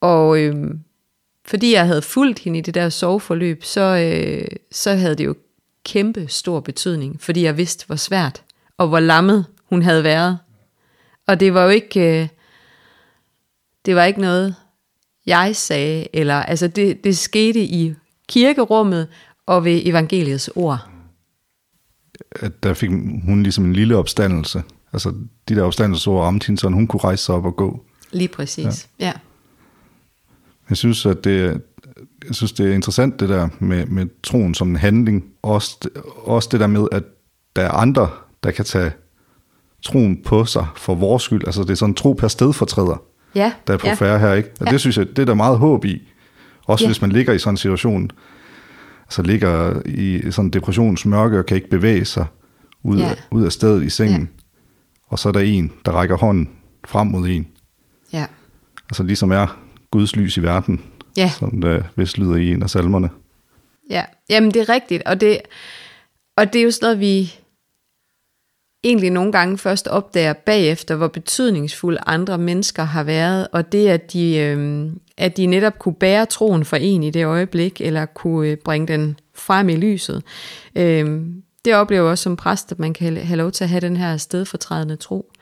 Og 0.00 0.38
øh, 0.38 0.54
fordi 1.44 1.72
jeg 1.72 1.86
havde 1.86 2.02
fulgt 2.02 2.38
hende 2.38 2.58
i 2.58 2.62
det 2.62 2.74
der 2.74 2.88
soveforløb, 2.88 3.64
så, 3.64 3.80
øh, 3.80 4.46
så 4.72 4.94
havde 4.94 5.14
det 5.14 5.24
jo 5.24 5.34
kæmpe 5.84 6.28
stor 6.28 6.60
betydning, 6.60 7.22
fordi 7.22 7.42
jeg 7.42 7.56
vidste, 7.56 7.86
hvor 7.86 7.96
svært 7.96 8.42
og 8.78 8.88
hvor 8.88 9.00
lammet 9.00 9.44
hun 9.68 9.82
havde 9.82 10.04
været. 10.04 10.38
Og 11.26 11.40
det 11.40 11.54
var 11.54 11.62
jo 11.62 11.68
ikke, 11.68 12.20
øh, 12.20 12.28
det 13.86 13.96
var 13.96 14.04
ikke 14.04 14.20
noget, 14.20 14.54
jeg 15.26 15.56
sagde, 15.56 16.08
eller 16.12 16.34
altså 16.34 16.68
det, 16.68 17.04
det 17.04 17.18
skete 17.18 17.60
i 17.60 17.94
kirkerummet 18.28 19.08
og 19.46 19.64
ved 19.64 19.82
evangeliets 19.84 20.50
ord. 20.54 20.88
At 22.30 22.62
der 22.62 22.74
fik 22.74 22.90
hun 23.24 23.42
ligesom 23.42 23.64
en 23.64 23.72
lille 23.72 23.96
opstandelse. 23.96 24.62
Altså 24.92 25.14
de 25.48 25.54
der 25.54 25.62
opstandelsesord 25.62 26.22
ramte 26.24 26.46
hende, 26.46 26.60
så 26.60 26.68
hun 26.68 26.86
kunne 26.86 27.00
rejse 27.04 27.24
sig 27.24 27.34
op 27.34 27.44
og 27.44 27.56
gå. 27.56 27.84
Lige 28.12 28.28
præcis, 28.28 28.88
ja. 29.00 29.06
ja. 29.06 29.12
Jeg 30.68 30.76
synes, 30.76 31.06
at 31.06 31.24
det, 31.24 31.60
jeg 32.26 32.34
synes, 32.34 32.52
det 32.52 32.70
er 32.70 32.74
interessant 32.74 33.20
det 33.20 33.28
der 33.28 33.48
med, 33.58 33.86
med 33.86 34.06
troen 34.22 34.54
som 34.54 34.68
en 34.70 34.76
handling. 34.76 35.24
Også, 35.42 35.88
også 36.24 36.48
det 36.52 36.60
der 36.60 36.66
med, 36.66 36.86
at 36.92 37.02
der 37.56 37.62
er 37.62 37.70
andre, 37.70 38.08
der 38.42 38.50
kan 38.50 38.64
tage 38.64 38.92
troen 39.82 40.22
på 40.22 40.44
sig 40.44 40.66
for 40.76 40.94
vores 40.94 41.22
skyld. 41.22 41.46
Altså 41.46 41.62
det 41.62 41.70
er 41.70 41.74
sådan 41.74 41.94
tro 41.94 42.12
per 42.12 42.28
stedfortræder, 42.28 43.02
ja, 43.34 43.52
der 43.66 43.74
er 43.74 43.78
på 43.78 43.86
ja. 43.86 43.94
færre 43.94 44.18
her. 44.18 44.32
Ikke? 44.32 44.50
Og 44.60 44.66
Ja. 44.66 44.72
det 44.72 44.80
synes 44.80 44.98
jeg, 44.98 45.08
det 45.08 45.18
er 45.18 45.24
der 45.24 45.34
meget 45.34 45.58
håb 45.58 45.84
i. 45.84 46.08
Også 46.66 46.84
Ja. 46.84 46.88
hvis 46.88 47.00
man 47.00 47.10
ligger 47.12 47.32
i 47.32 47.38
sådan 47.38 47.52
en 47.52 47.56
situation, 47.56 48.10
altså 49.04 49.22
ligger 49.22 49.80
i 49.86 50.22
sådan 50.30 50.44
en 50.46 50.50
depressionsmørke 50.50 51.38
og 51.38 51.46
kan 51.46 51.54
ikke 51.56 51.70
bevæge 51.70 52.04
sig 52.04 52.26
ud, 52.82 52.98
Ja. 52.98 53.04
af, 53.08 53.16
ud 53.30 53.44
af 53.44 53.52
stedet 53.52 53.82
i 53.84 53.90
sengen. 53.90 54.20
Ja. 54.20 54.26
Og 55.08 55.18
så 55.18 55.28
er 55.28 55.32
der 55.32 55.40
en, 55.40 55.72
der 55.84 55.92
rækker 55.92 56.16
hånden 56.16 56.50
frem 56.86 57.06
mod 57.06 57.28
en. 57.28 57.46
Ja, 58.12 58.26
Altså 58.90 59.02
ligesom 59.02 59.30
er 59.32 59.58
Guds 59.90 60.16
lys 60.16 60.36
i 60.36 60.42
verden, 60.42 60.82
ja. 61.16 61.30
som 61.38 61.60
der 61.60 61.82
vist 61.96 62.18
lyder 62.18 62.36
i 62.36 62.50
en 62.50 62.62
af 62.62 62.70
salmerne. 62.70 63.10
Ja, 63.90 64.04
jamen 64.30 64.50
det 64.50 64.60
er 64.62 64.68
rigtigt, 64.68 65.02
og 65.06 65.20
det, 65.20 65.38
og 66.36 66.52
det 66.52 66.58
er 66.58 66.62
jo 66.64 66.70
sådan 66.70 66.84
noget, 66.86 67.00
vi 67.00 67.34
egentlig 68.86 69.10
nogle 69.10 69.32
gange 69.32 69.58
først 69.58 69.88
opdager 69.88 70.32
bagefter, 70.32 70.96
hvor 70.96 71.08
betydningsfulde 71.08 71.98
andre 72.06 72.38
mennesker 72.38 72.82
har 72.82 73.02
været, 73.02 73.48
og 73.52 73.72
det, 73.72 73.88
at 73.88 74.12
de, 74.12 74.36
øh, 74.36 74.90
at 75.16 75.36
de 75.36 75.46
netop 75.46 75.78
kunne 75.78 75.94
bære 75.94 76.26
troen 76.26 76.64
for 76.64 76.76
en 76.76 77.02
i 77.02 77.10
det 77.10 77.24
øjeblik, 77.24 77.80
eller 77.80 78.06
kunne 78.06 78.48
øh, 78.48 78.56
bringe 78.56 78.92
den 78.92 79.18
frem 79.34 79.68
i 79.68 79.76
lyset. 79.76 80.22
Øh, 80.76 81.20
det 81.64 81.74
oplever 81.74 82.02
jeg 82.02 82.10
også 82.10 82.22
som 82.22 82.36
præst, 82.36 82.72
at 82.72 82.78
man 82.78 82.94
kan 82.94 83.16
have 83.16 83.38
lov 83.38 83.50
til 83.50 83.64
at 83.64 83.70
have 83.70 83.80
den 83.80 83.96
her 83.96 84.16
stedfortrædende 84.16 84.96
tro. 84.96 85.32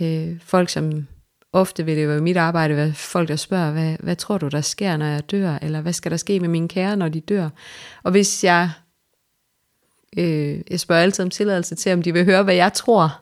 Øh, 0.00 0.28
folk, 0.44 0.68
som 0.68 1.06
ofte 1.52 1.84
vil 1.84 1.96
det 1.96 2.08
være 2.08 2.20
mit 2.20 2.36
arbejde, 2.36 2.76
være 2.76 2.92
folk, 2.92 3.28
der 3.28 3.36
spørger, 3.36 3.72
hvad, 3.72 3.96
hvad 4.00 4.16
tror 4.16 4.38
du, 4.38 4.48
der 4.48 4.60
sker, 4.60 4.96
når 4.96 5.06
jeg 5.06 5.30
dør? 5.30 5.58
Eller 5.62 5.80
hvad 5.80 5.92
skal 5.92 6.10
der 6.10 6.16
ske 6.16 6.40
med 6.40 6.48
mine 6.48 6.68
kære, 6.68 6.96
når 6.96 7.08
de 7.08 7.20
dør? 7.20 7.48
Og 8.02 8.10
hvis 8.10 8.44
jeg, 8.44 8.70
øh, 10.18 10.60
jeg 10.70 10.80
spørger 10.80 11.02
altid 11.02 11.24
om 11.24 11.30
tilladelse 11.30 11.74
til, 11.74 11.92
om 11.92 12.02
de 12.02 12.12
vil 12.12 12.24
høre, 12.24 12.42
hvad 12.42 12.54
jeg 12.54 12.72
tror. 12.72 13.20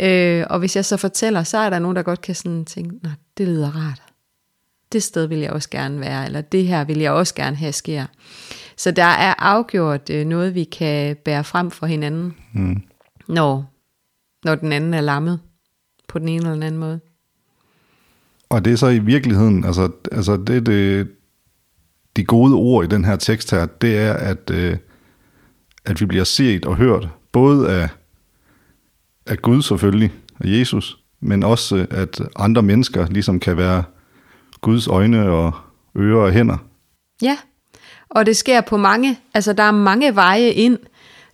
Øh, 0.00 0.44
og 0.50 0.58
hvis 0.58 0.76
jeg 0.76 0.84
så 0.84 0.96
fortæller, 0.96 1.42
så 1.42 1.58
er 1.58 1.70
der 1.70 1.78
nogen, 1.78 1.96
der 1.96 2.02
godt 2.02 2.20
kan 2.20 2.34
sådan 2.34 2.64
tænke, 2.64 2.94
Nå, 3.02 3.10
det 3.38 3.48
lyder 3.48 3.70
rart. 3.76 4.02
Det 4.92 5.02
sted 5.02 5.26
vil 5.26 5.38
jeg 5.38 5.50
også 5.50 5.70
gerne 5.70 6.00
være, 6.00 6.26
eller 6.26 6.40
det 6.40 6.66
her 6.66 6.84
vil 6.84 6.98
jeg 6.98 7.12
også 7.12 7.34
gerne 7.34 7.56
have 7.56 7.72
sker. 7.72 8.06
Så 8.76 8.90
der 8.90 9.04
er 9.04 9.34
afgjort 9.38 10.10
øh, 10.10 10.26
noget, 10.26 10.54
vi 10.54 10.64
kan 10.64 11.16
bære 11.24 11.44
frem 11.44 11.70
for 11.70 11.86
hinanden, 11.86 12.34
Mm. 12.52 12.82
når, 13.28 13.72
når 14.44 14.54
den 14.54 14.72
anden 14.72 14.94
er 14.94 15.00
lammet 15.00 15.40
på 16.08 16.18
den 16.18 16.28
ene 16.28 16.36
eller 16.36 16.52
den 16.52 16.62
anden 16.62 16.80
måde. 16.80 17.00
Og 18.48 18.64
det 18.64 18.72
er 18.72 18.76
så 18.76 18.86
i 18.86 18.98
virkeligheden, 18.98 19.64
altså, 19.64 19.90
altså 20.12 20.36
det, 20.36 20.66
det, 20.66 21.08
de 22.16 22.24
gode 22.24 22.54
ord 22.54 22.84
i 22.84 22.88
den 22.88 23.04
her 23.04 23.16
tekst 23.16 23.50
her, 23.50 23.66
det 23.66 23.98
er, 23.98 24.12
at, 24.12 24.50
øh, 24.50 24.76
at 25.84 26.00
vi 26.00 26.06
bliver 26.06 26.24
set 26.24 26.64
og 26.66 26.76
hørt, 26.76 27.08
både 27.32 27.70
af, 27.70 27.88
af 29.26 29.42
Gud 29.42 29.62
selvfølgelig, 29.62 30.12
af 30.40 30.48
Jesus, 30.48 30.98
men 31.20 31.42
også 31.42 31.76
øh, 31.76 31.86
at 31.90 32.20
andre 32.36 32.62
mennesker 32.62 33.06
ligesom 33.06 33.40
kan 33.40 33.56
være 33.56 33.84
Guds 34.60 34.86
øjne 34.86 35.30
og 35.30 35.52
ører 35.96 36.24
og 36.24 36.32
hænder. 36.32 36.56
Ja, 37.22 37.36
og 38.10 38.26
det 38.26 38.36
sker 38.36 38.60
på 38.60 38.76
mange, 38.76 39.18
altså 39.34 39.52
der 39.52 39.62
er 39.62 39.70
mange 39.70 40.14
veje 40.14 40.50
ind. 40.50 40.78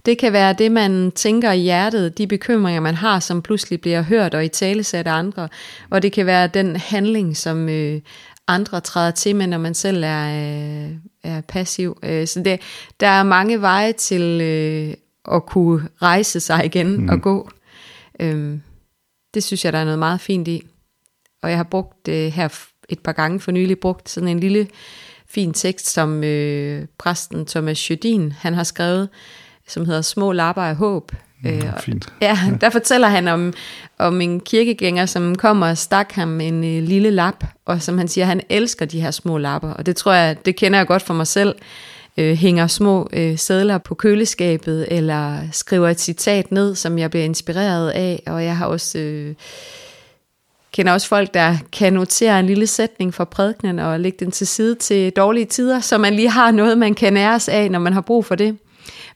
Det 0.06 0.18
kan 0.18 0.32
være 0.32 0.52
det, 0.52 0.72
man 0.72 1.12
tænker 1.14 1.52
i 1.52 1.58
hjertet, 1.58 2.18
de 2.18 2.26
bekymringer, 2.26 2.80
man 2.80 2.94
har, 2.94 3.20
som 3.20 3.42
pludselig 3.42 3.80
bliver 3.80 4.02
hørt 4.02 4.34
og 4.34 4.44
i 4.44 4.48
talesat 4.48 5.06
af 5.06 5.12
andre. 5.12 5.48
Og 5.90 6.02
det 6.02 6.12
kan 6.12 6.26
være 6.26 6.46
den 6.46 6.76
handling, 6.76 7.36
som 7.36 7.68
øh, 7.68 8.00
andre 8.48 8.80
træder 8.80 9.10
til 9.10 9.36
med, 9.36 9.46
når 9.46 9.58
man 9.58 9.74
selv 9.74 10.04
er, 10.04 10.26
øh, 10.26 10.96
er 11.22 11.40
passiv. 11.40 11.98
Øh, 12.02 12.26
så 12.26 12.42
det, 12.42 12.60
der 13.00 13.06
er 13.06 13.22
mange 13.22 13.60
veje 13.60 13.92
til 13.92 14.40
øh, 14.40 14.94
at 15.34 15.46
kunne 15.46 15.88
rejse 16.02 16.40
sig 16.40 16.64
igen 16.64 17.00
mm. 17.00 17.08
og 17.08 17.22
gå. 17.22 17.50
Øh, 18.20 18.58
det 19.34 19.44
synes 19.44 19.64
jeg, 19.64 19.72
der 19.72 19.78
er 19.78 19.84
noget 19.84 19.98
meget 19.98 20.20
fint 20.20 20.48
i. 20.48 20.66
Og 21.42 21.50
jeg 21.50 21.58
har 21.58 21.64
brugt 21.64 22.06
det 22.06 22.32
her 22.32 22.48
et 22.88 23.00
par 23.00 23.12
gange 23.12 23.40
for 23.40 23.50
nylig, 23.50 23.78
brugt 23.78 24.08
sådan 24.08 24.28
en 24.28 24.40
lille 24.40 24.68
fin 25.28 25.52
tekst, 25.52 25.88
som 25.88 26.24
øh, 26.24 26.86
præsten 26.98 27.46
Thomas 27.46 27.90
Jødin, 27.90 28.32
han 28.32 28.54
har 28.54 28.64
skrevet, 28.64 29.08
som 29.68 29.86
hedder 29.86 30.02
Små 30.02 30.32
lapper 30.32 30.62
af 30.62 30.76
håb. 30.76 31.12
Øh, 31.46 31.62
og- 31.76 31.82
Fint. 31.82 32.08
Ja, 32.22 32.38
der 32.60 32.70
fortæller 32.70 33.08
han 33.08 33.28
om, 33.28 33.52
om 33.98 34.20
en 34.20 34.40
kirkegænger, 34.40 35.06
som 35.06 35.34
kommer 35.34 35.68
og 35.70 35.78
stak 35.78 36.12
ham 36.12 36.40
en 36.40 36.64
øh, 36.64 36.82
lille 36.82 37.10
lap, 37.10 37.44
og 37.66 37.82
som 37.82 37.98
han 37.98 38.08
siger, 38.08 38.24
han 38.24 38.40
elsker 38.48 38.86
de 38.86 39.00
her 39.00 39.10
små 39.10 39.38
lapper, 39.38 39.70
og 39.70 39.86
det 39.86 39.96
tror 39.96 40.12
jeg, 40.12 40.36
det 40.46 40.56
kender 40.56 40.78
jeg 40.78 40.86
godt 40.86 41.02
for 41.02 41.14
mig 41.14 41.26
selv. 41.26 41.54
Øh, 42.18 42.36
hænger 42.36 42.66
små 42.66 43.08
øh, 43.12 43.38
sædler 43.38 43.78
på 43.78 43.94
køleskabet, 43.94 44.86
eller 44.90 45.38
skriver 45.52 45.88
et 45.88 46.00
citat 46.00 46.52
ned, 46.52 46.74
som 46.74 46.98
jeg 46.98 47.10
bliver 47.10 47.24
inspireret 47.24 47.90
af, 47.90 48.22
og 48.26 48.44
jeg 48.44 48.56
har 48.56 48.66
også... 48.66 48.98
Øh, 48.98 49.34
kender 50.72 50.92
også 50.92 51.08
folk, 51.08 51.34
der 51.34 51.56
kan 51.72 51.92
notere 51.92 52.40
en 52.40 52.46
lille 52.46 52.66
sætning 52.66 53.14
fra 53.14 53.24
prædikenen 53.24 53.78
og 53.78 54.00
lægge 54.00 54.16
den 54.24 54.30
til 54.32 54.46
side 54.46 54.74
til 54.74 55.12
dårlige 55.12 55.44
tider, 55.46 55.80
så 55.80 55.98
man 55.98 56.14
lige 56.14 56.30
har 56.30 56.50
noget, 56.50 56.78
man 56.78 56.94
kan 56.94 57.12
næres 57.12 57.48
af, 57.48 57.70
når 57.70 57.78
man 57.78 57.92
har 57.92 58.00
brug 58.00 58.24
for 58.24 58.34
det. 58.34 58.56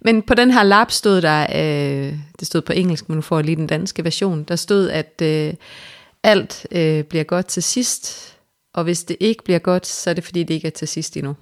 Men 0.00 0.22
på 0.22 0.34
den 0.34 0.50
her 0.50 0.62
lap 0.62 0.90
stod 0.90 1.20
der, 1.22 1.42
øh, 1.42 2.14
det 2.40 2.46
stod 2.46 2.60
på 2.60 2.72
engelsk, 2.72 3.08
men 3.08 3.16
nu 3.16 3.22
får 3.22 3.38
jeg 3.38 3.44
lige 3.44 3.56
den 3.56 3.66
danske 3.66 4.04
version, 4.04 4.44
der 4.44 4.56
stod, 4.56 4.90
at 4.90 5.22
øh, 5.22 5.54
alt 6.22 6.66
øh, 6.72 7.04
bliver 7.04 7.24
godt 7.24 7.46
til 7.46 7.62
sidst, 7.62 8.36
og 8.74 8.84
hvis 8.84 9.04
det 9.04 9.16
ikke 9.20 9.44
bliver 9.44 9.58
godt, 9.58 9.86
så 9.86 10.10
er 10.10 10.14
det 10.14 10.24
fordi, 10.24 10.42
det 10.42 10.54
ikke 10.54 10.66
er 10.66 10.72
til 10.72 10.88
sidst 10.88 11.16
endnu. 11.16 11.36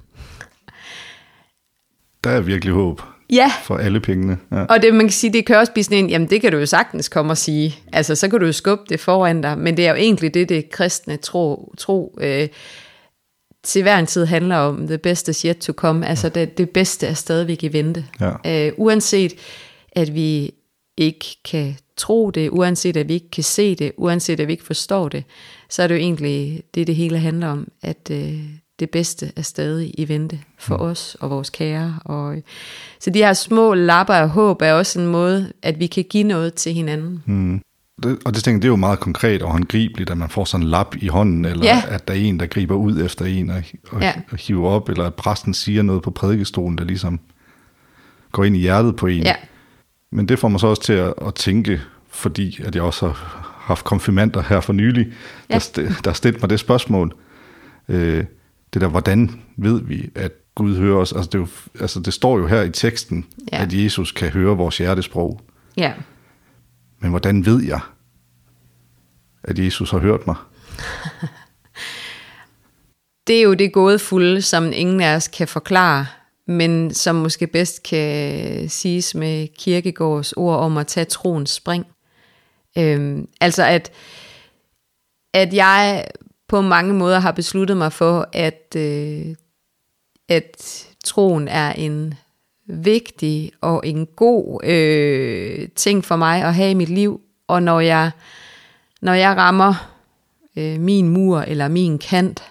Der 2.25 2.31
er 2.31 2.41
virkelig 2.41 2.75
håb 2.75 3.03
Ja, 3.31 3.53
for 3.63 3.77
alle 3.77 4.01
pengene. 4.01 4.39
Ja. 4.53 4.65
og 4.65 4.83
det, 4.83 4.95
man 4.95 5.07
kan 5.07 5.13
sige, 5.13 5.33
det 5.33 5.47
kan 5.47 5.57
også 5.57 5.73
blive 5.73 5.85
sådan 5.85 5.99
en, 5.99 6.11
jamen 6.11 6.31
det 6.31 6.41
kan 6.41 6.53
du 6.53 6.59
jo 6.59 6.67
sagtens 6.67 7.09
komme 7.09 7.33
og 7.33 7.39
sige. 7.39 7.79
Altså, 7.93 8.15
så 8.15 8.29
kan 8.29 8.41
du 8.41 8.47
jo 8.47 8.53
skubbe 8.53 8.85
det 8.89 9.01
foran 9.01 9.41
dig, 9.41 9.59
men 9.59 9.77
det 9.77 9.87
er 9.87 9.91
jo 9.91 9.97
egentlig 9.97 10.35
det, 10.35 10.49
det 10.49 10.71
kristne 10.71 11.17
tro, 11.17 11.75
tro 11.79 12.19
øh, 12.21 12.49
til 13.65 13.83
hver 13.83 13.99
en 13.99 14.07
tid 14.07 14.25
handler 14.25 14.57
om. 14.57 14.87
The 14.87 14.99
best 14.99 15.29
is 15.29 15.43
yet 15.43 15.59
to 15.59 15.73
come. 15.73 16.07
Altså, 16.07 16.29
det, 16.29 16.59
det 16.59 16.71
bedste 16.71 17.07
er 17.07 17.15
stadigvæk 17.15 17.65
i 17.65 17.73
vente. 17.73 18.05
Ja. 18.21 18.67
Øh, 18.67 18.73
uanset 18.77 19.35
at 19.93 20.15
vi 20.15 20.55
ikke 20.97 21.27
kan 21.45 21.77
tro 21.97 22.31
det, 22.31 22.49
uanset 22.51 22.97
at 22.97 23.09
vi 23.09 23.15
ikke 23.15 23.31
kan 23.31 23.45
se 23.45 23.75
det, 23.75 23.93
uanset 23.97 24.41
at 24.41 24.47
vi 24.47 24.53
ikke 24.53 24.65
forstår 24.65 25.09
det, 25.09 25.25
så 25.69 25.83
er 25.83 25.87
det 25.87 25.95
jo 25.95 26.01
egentlig 26.01 26.63
det, 26.75 26.87
det 26.87 26.95
hele 26.95 27.19
handler 27.19 27.49
om, 27.49 27.69
at 27.83 28.11
øh, 28.11 28.41
det 28.79 28.91
bedste 28.91 29.33
er 29.37 29.43
stadig 29.43 29.95
i 29.99 30.09
vente 30.09 30.41
for 30.59 30.77
mm. 30.77 30.83
os 30.83 31.17
og 31.21 31.31
vores 31.31 31.51
kære. 31.51 31.99
Og, 32.05 32.37
øh, 32.37 32.43
så 33.01 33.11
de 33.11 33.19
her 33.19 33.33
små 33.33 33.75
lapper 33.75 34.15
af 34.15 34.29
håb 34.29 34.63
er 34.63 34.73
også 34.73 35.01
en 35.01 35.07
måde, 35.07 35.53
at 35.63 35.81
vi 35.81 35.87
kan 35.87 36.05
give 36.05 36.25
noget 36.25 36.55
til 36.55 36.75
hinanden. 36.75 37.23
Mm. 37.27 37.61
Det, 38.03 38.19
og 38.25 38.35
det 38.35 38.45
tænker 38.45 38.61
det 38.61 38.65
er 38.69 38.73
jo 38.73 38.77
meget 38.77 39.01
konkret 39.01 39.43
og 39.43 39.51
håndgribeligt, 39.53 40.11
at 40.11 40.19
man 40.19 40.29
får 40.29 40.45
sådan 40.45 40.65
en 40.67 40.71
lap 40.71 40.97
i 40.97 41.09
hånden, 41.09 41.45
eller 41.45 41.65
Ja. 41.65 41.83
at 41.89 42.09
der 42.09 42.15
er 42.15 42.19
en, 42.19 42.41
der 42.41 42.47
griber 42.47 42.75
ud 42.75 43.01
efter 43.05 43.25
en 43.25 43.51
og, 43.51 43.63
og, 43.91 44.01
Ja. 44.01 44.13
og 44.31 44.39
hiver 44.39 44.69
op, 44.71 44.89
eller 44.89 45.05
at 45.05 45.15
præsten 45.15 45.55
siger 45.55 45.83
noget 45.83 46.03
på 46.03 46.11
prædikestolen, 46.11 46.79
der 46.79 46.85
ligesom 46.85 47.21
går 48.33 48.45
ind 48.45 48.57
i 48.57 48.59
hjertet 48.61 48.97
på 48.97 49.07
en. 49.07 49.23
Ja, 49.23 49.35
Men 50.11 50.29
det 50.29 50.39
får 50.39 50.49
mig 50.49 50.61
så 50.61 50.67
også 50.67 50.83
til 50.83 50.93
at, 50.93 51.15
at 51.27 51.35
tænke, 51.35 51.81
fordi 52.11 52.61
at 52.65 52.75
jeg 52.75 52.83
også 52.83 53.07
har 53.07 53.55
haft 53.61 53.85
konfirmander 53.85 54.43
her 54.43 54.61
for 54.61 54.73
nylig, 54.73 55.07
Ja. 55.51 55.55
der, 55.55 55.61
st- 55.61 56.01
der 56.05 56.13
stillede 56.13 56.41
mig 56.43 56.51
det 56.51 56.61
spørgsmål. 56.61 57.15
Øh, 57.89 58.25
det 58.75 58.81
der, 58.83 58.89
hvordan 58.89 59.41
ved 59.57 59.83
vi, 59.83 60.11
at 60.15 60.33
Gud 60.55 60.77
hører 60.77 60.97
os? 60.97 61.13
Altså 61.13 61.29
det, 61.33 61.39
jo, 61.39 61.47
altså 61.81 62.01
det 62.01 62.13
står 62.13 62.39
jo 62.39 62.47
her 62.47 62.63
i 62.63 62.71
teksten, 62.71 63.25
ja. 63.53 63.63
at 63.63 63.73
Jesus 63.73 64.13
kan 64.13 64.29
høre 64.31 64.57
vores 64.57 64.79
hjertesprog. 64.79 65.41
ja. 65.77 65.93
Men 66.99 67.11
hvordan 67.11 67.47
ved 67.47 67.63
jeg, 67.63 67.81
at 69.43 69.59
Jesus 69.59 69.91
har 69.91 69.99
hørt 69.99 70.27
mig? 70.27 70.37
Det 73.27 73.39
er 73.39 73.43
jo 73.43 73.55
det 73.55 73.73
gådefulde, 73.73 74.43
som 74.43 74.73
ingen 74.73 75.01
af 75.01 75.17
os 75.17 75.29
kan 75.29 75.49
forklare. 75.49 76.07
men 76.47 76.95
som 76.95 77.15
måske 77.17 77.47
bedst 77.47 77.83
kan 77.83 78.69
siges 78.69 79.15
med 79.15 79.49
kirkegårds 79.59 80.33
ord 80.33 80.59
om 80.59 80.77
at 80.77 80.87
tage 80.87 81.05
troens 81.05 81.51
spring. 81.51 81.87
Øhm, 82.79 83.29
altså 83.41 83.65
at, 83.65 83.93
at 85.35 85.55
jeg 85.55 86.05
på 86.49 86.61
mange 86.61 86.95
måder 86.95 87.19
har 87.19 87.33
besluttet 87.33 87.77
mig 87.77 87.93
for, 87.93 88.29
at, 88.33 88.77
øh, 88.77 89.35
at 90.29 90.87
troen 91.05 91.49
er 91.49 91.73
en 91.73 92.15
vigtig 92.69 93.53
og 93.61 93.87
en 93.87 94.07
god 94.07 94.65
øh, 94.65 95.69
ting 95.77 96.05
for 96.05 96.17
mig 96.17 96.43
at 96.45 96.55
have 96.55 96.71
i 96.71 96.75
mit 96.75 96.89
liv. 96.89 97.21
Og 97.47 97.63
når 97.63 97.81
jeg, 97.81 98.11
når 99.01 99.13
jeg 99.13 99.37
rammer 99.37 99.95
øh, 100.57 100.81
min 100.81 101.09
mur 101.09 101.41
eller 101.41 101.69
min 101.69 101.99
kant, 101.99 102.43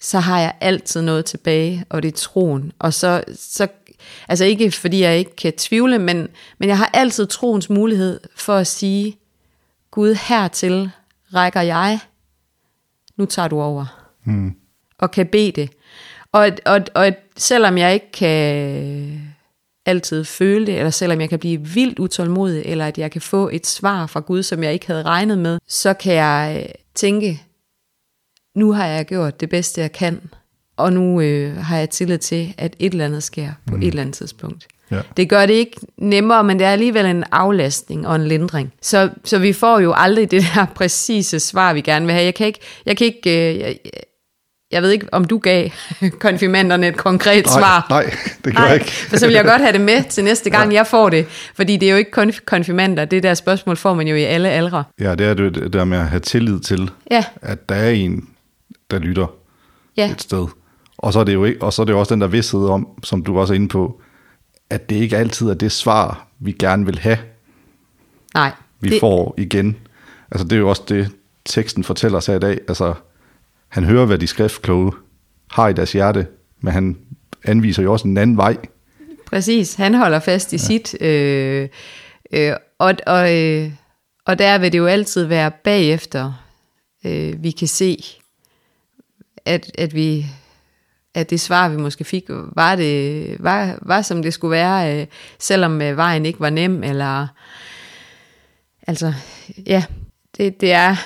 så 0.00 0.18
har 0.18 0.40
jeg 0.40 0.54
altid 0.60 1.02
noget 1.02 1.24
tilbage, 1.24 1.84
og 1.88 2.02
det 2.02 2.08
er 2.08 2.16
troen. 2.16 2.72
Og 2.78 2.94
så, 2.94 3.24
så 3.34 3.68
altså 4.28 4.44
ikke 4.44 4.70
fordi 4.70 5.00
jeg 5.00 5.18
ikke 5.18 5.36
kan 5.36 5.52
tvivle, 5.52 5.98
men, 5.98 6.28
men 6.58 6.68
jeg 6.68 6.78
har 6.78 6.90
altid 6.94 7.26
troens 7.26 7.70
mulighed 7.70 8.20
for 8.36 8.54
at 8.54 8.66
sige, 8.66 9.16
Gud, 9.90 10.14
hertil 10.14 10.90
rækker 11.34 11.60
jeg, 11.60 11.98
nu 13.16 13.26
tager 13.26 13.48
du 13.48 13.60
over. 13.60 14.10
Mm. 14.24 14.54
Og 14.98 15.10
kan 15.10 15.26
bede 15.26 15.52
det. 15.52 15.70
Og, 16.32 16.50
og, 16.66 16.80
og 16.94 17.12
selvom 17.36 17.78
jeg 17.78 17.94
ikke 17.94 18.12
kan 18.12 19.32
altid 19.86 20.24
føle 20.24 20.66
det, 20.66 20.78
eller 20.78 20.90
selvom 20.90 21.20
jeg 21.20 21.28
kan 21.28 21.38
blive 21.38 21.60
vildt 21.60 21.98
utålmodig, 21.98 22.62
eller 22.64 22.86
at 22.86 22.98
jeg 22.98 23.10
kan 23.10 23.20
få 23.20 23.48
et 23.52 23.66
svar 23.66 24.06
fra 24.06 24.20
Gud, 24.20 24.42
som 24.42 24.62
jeg 24.62 24.72
ikke 24.72 24.86
havde 24.86 25.02
regnet 25.02 25.38
med, 25.38 25.58
så 25.68 25.94
kan 25.94 26.14
jeg 26.14 26.72
tænke, 26.94 27.42
nu 28.54 28.72
har 28.72 28.86
jeg 28.86 29.06
gjort 29.06 29.40
det 29.40 29.48
bedste, 29.48 29.80
jeg 29.80 29.92
kan, 29.92 30.20
og 30.76 30.92
nu 30.92 31.20
øh, 31.20 31.56
har 31.56 31.78
jeg 31.78 31.90
tillid 31.90 32.18
til, 32.18 32.54
at 32.58 32.76
et 32.78 32.92
eller 32.92 33.04
andet 33.04 33.22
sker 33.22 33.52
på 33.66 33.76
mm. 33.76 33.82
et 33.82 33.88
eller 33.88 34.02
andet 34.02 34.14
tidspunkt. 34.14 34.66
Ja. 34.90 35.00
Det 35.16 35.28
gør 35.28 35.46
det 35.46 35.54
ikke 35.54 35.80
nemmere, 35.96 36.44
men 36.44 36.58
det 36.58 36.66
er 36.66 36.72
alligevel 36.72 37.06
en 37.06 37.24
aflastning 37.32 38.06
og 38.08 38.16
en 38.16 38.28
lindring. 38.28 38.72
Så, 38.82 39.10
så 39.24 39.38
vi 39.38 39.52
får 39.52 39.78
jo 39.80 39.92
aldrig 39.96 40.30
det 40.30 40.42
der 40.54 40.66
præcise 40.76 41.40
svar, 41.40 41.72
vi 41.72 41.80
gerne 41.80 42.06
vil 42.06 42.12
have. 42.12 42.24
Jeg 42.24 42.34
kan 42.34 42.46
ikke, 42.46 42.60
jeg 42.86 42.96
kan 42.96 43.06
ikke, 43.06 43.54
øh, 43.54 43.60
jeg, 43.60 43.78
jeg 44.70 44.82
ved 44.82 44.90
ikke, 44.90 45.06
om 45.12 45.24
du 45.24 45.38
gav 45.38 45.70
konfirmanderne 46.26 46.88
et 46.88 46.96
konkret 46.96 47.46
nej, 47.46 47.58
svar. 47.58 47.86
Nej, 47.90 48.14
det 48.44 48.56
gør 48.56 48.64
jeg 48.64 48.74
ikke. 48.74 48.90
For 48.90 49.16
så 49.16 49.26
vil 49.26 49.34
jeg 49.34 49.44
godt 49.44 49.60
have 49.60 49.72
det 49.72 49.80
med 49.80 50.04
til 50.10 50.24
næste 50.24 50.50
gang, 50.50 50.72
ja. 50.72 50.76
jeg 50.76 50.86
får 50.86 51.10
det. 51.10 51.26
Fordi 51.54 51.76
det 51.76 51.86
er 51.86 51.90
jo 51.90 51.96
ikke 51.96 52.10
kun 52.10 52.32
konfirmander. 52.44 53.04
Det 53.04 53.22
der 53.22 53.34
spørgsmål 53.34 53.76
får 53.76 53.94
man 53.94 54.08
jo 54.08 54.14
i 54.14 54.22
alle 54.22 54.50
aldre. 54.50 54.84
Ja, 55.00 55.14
det 55.14 55.26
er 55.26 55.34
det 55.34 55.72
der 55.72 55.84
med 55.84 55.98
at 55.98 56.06
have 56.06 56.20
tillid 56.20 56.60
til, 56.60 56.90
ja. 57.10 57.24
at 57.42 57.68
der 57.68 57.74
er 57.74 57.90
en, 57.90 58.28
der 58.90 58.98
lytter 58.98 59.26
ja. 59.96 60.10
et 60.10 60.22
sted. 60.22 60.46
Og 60.98 61.12
så, 61.12 61.20
er 61.20 61.24
det 61.24 61.34
jo 61.34 61.44
ikke, 61.44 61.62
og 61.62 61.72
så 61.72 61.82
er 61.82 61.86
det 61.86 61.92
jo 61.92 61.98
også 61.98 62.14
den 62.14 62.20
der 62.20 62.26
vidshed 62.26 62.68
om, 62.68 62.88
som 63.04 63.24
du 63.24 63.38
også 63.38 63.54
er 63.54 63.54
inde 63.54 63.68
på, 63.68 64.00
at 64.70 64.90
det 64.90 64.96
ikke 64.96 65.16
altid 65.16 65.48
er 65.48 65.54
det 65.54 65.72
svar, 65.72 66.26
vi 66.38 66.52
gerne 66.52 66.86
vil 66.86 66.98
have, 66.98 67.18
Nej, 68.34 68.52
vi 68.80 68.88
det... 68.88 69.00
får 69.00 69.34
igen. 69.38 69.76
Altså 70.30 70.44
det 70.44 70.52
er 70.52 70.60
jo 70.60 70.68
også 70.68 70.82
det, 70.88 71.10
teksten 71.44 71.84
fortæller 71.84 72.24
her 72.26 72.36
i 72.36 72.38
dag. 72.38 72.60
Altså, 72.68 72.94
han 73.70 73.84
hører, 73.84 74.06
hvad 74.06 74.18
de 74.18 74.26
skriftkloge 74.26 74.92
har 75.50 75.68
i 75.68 75.72
deres 75.72 75.92
hjerte, 75.92 76.26
men 76.60 76.72
han 76.72 76.96
anviser 77.44 77.82
jo 77.82 77.92
også 77.92 78.08
en 78.08 78.18
anden 78.18 78.36
vej. 78.36 78.56
Præcis, 79.26 79.74
han 79.74 79.94
holder 79.94 80.20
fast 80.20 80.52
i 80.52 80.56
ja. 80.56 80.58
sit. 80.58 81.02
Øh, 81.02 81.68
øh, 82.32 82.52
og, 82.78 82.94
og, 83.06 83.36
øh, 83.36 83.72
og 84.26 84.38
der 84.38 84.58
vil 84.58 84.72
det 84.72 84.78
jo 84.78 84.86
altid 84.86 85.24
være 85.24 85.50
bagefter, 85.64 86.32
øh, 87.04 87.42
vi 87.42 87.50
kan 87.50 87.68
se, 87.68 88.04
at, 89.44 89.70
at 89.78 89.94
vi 89.94 90.26
at 91.14 91.30
det 91.30 91.40
svar, 91.40 91.68
vi 91.68 91.76
måske 91.76 92.04
fik, 92.04 92.24
var, 92.28 92.76
det, 92.76 93.36
var, 93.38 93.78
var 93.82 94.02
som 94.02 94.22
det 94.22 94.34
skulle 94.34 94.50
være, 94.50 95.00
øh, 95.00 95.06
selvom 95.38 95.82
øh, 95.82 95.96
vejen 95.96 96.26
ikke 96.26 96.40
var 96.40 96.50
nem, 96.50 96.82
eller 96.82 97.26
altså, 98.86 99.12
ja, 99.66 99.84
det, 100.36 100.60
det 100.60 100.72
er 100.72 100.96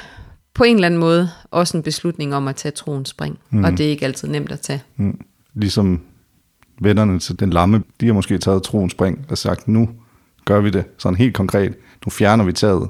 på 0.54 0.64
en 0.64 0.74
eller 0.74 0.86
anden 0.86 1.00
måde 1.00 1.30
også 1.50 1.76
en 1.76 1.82
beslutning 1.82 2.34
om 2.34 2.48
at 2.48 2.56
tage 2.56 2.72
troens 2.72 3.08
spring, 3.08 3.38
mm. 3.50 3.64
og 3.64 3.72
det 3.72 3.86
er 3.86 3.90
ikke 3.90 4.04
altid 4.04 4.28
nemt 4.28 4.52
at 4.52 4.60
tage. 4.60 4.82
Mm. 4.96 5.20
Ligesom 5.54 6.00
vennerne 6.80 7.18
til 7.18 7.40
den 7.40 7.50
lamme, 7.50 7.82
de 8.00 8.06
har 8.06 8.12
måske 8.12 8.38
taget 8.38 8.62
troens 8.62 8.92
spring 8.92 9.26
og 9.28 9.38
sagt, 9.38 9.68
nu 9.68 9.88
gør 10.44 10.60
vi 10.60 10.70
det 10.70 10.84
sådan 10.98 11.16
helt 11.16 11.34
konkret, 11.34 11.74
nu 12.06 12.10
fjerner 12.10 12.44
vi 12.44 12.52
taget, 12.52 12.88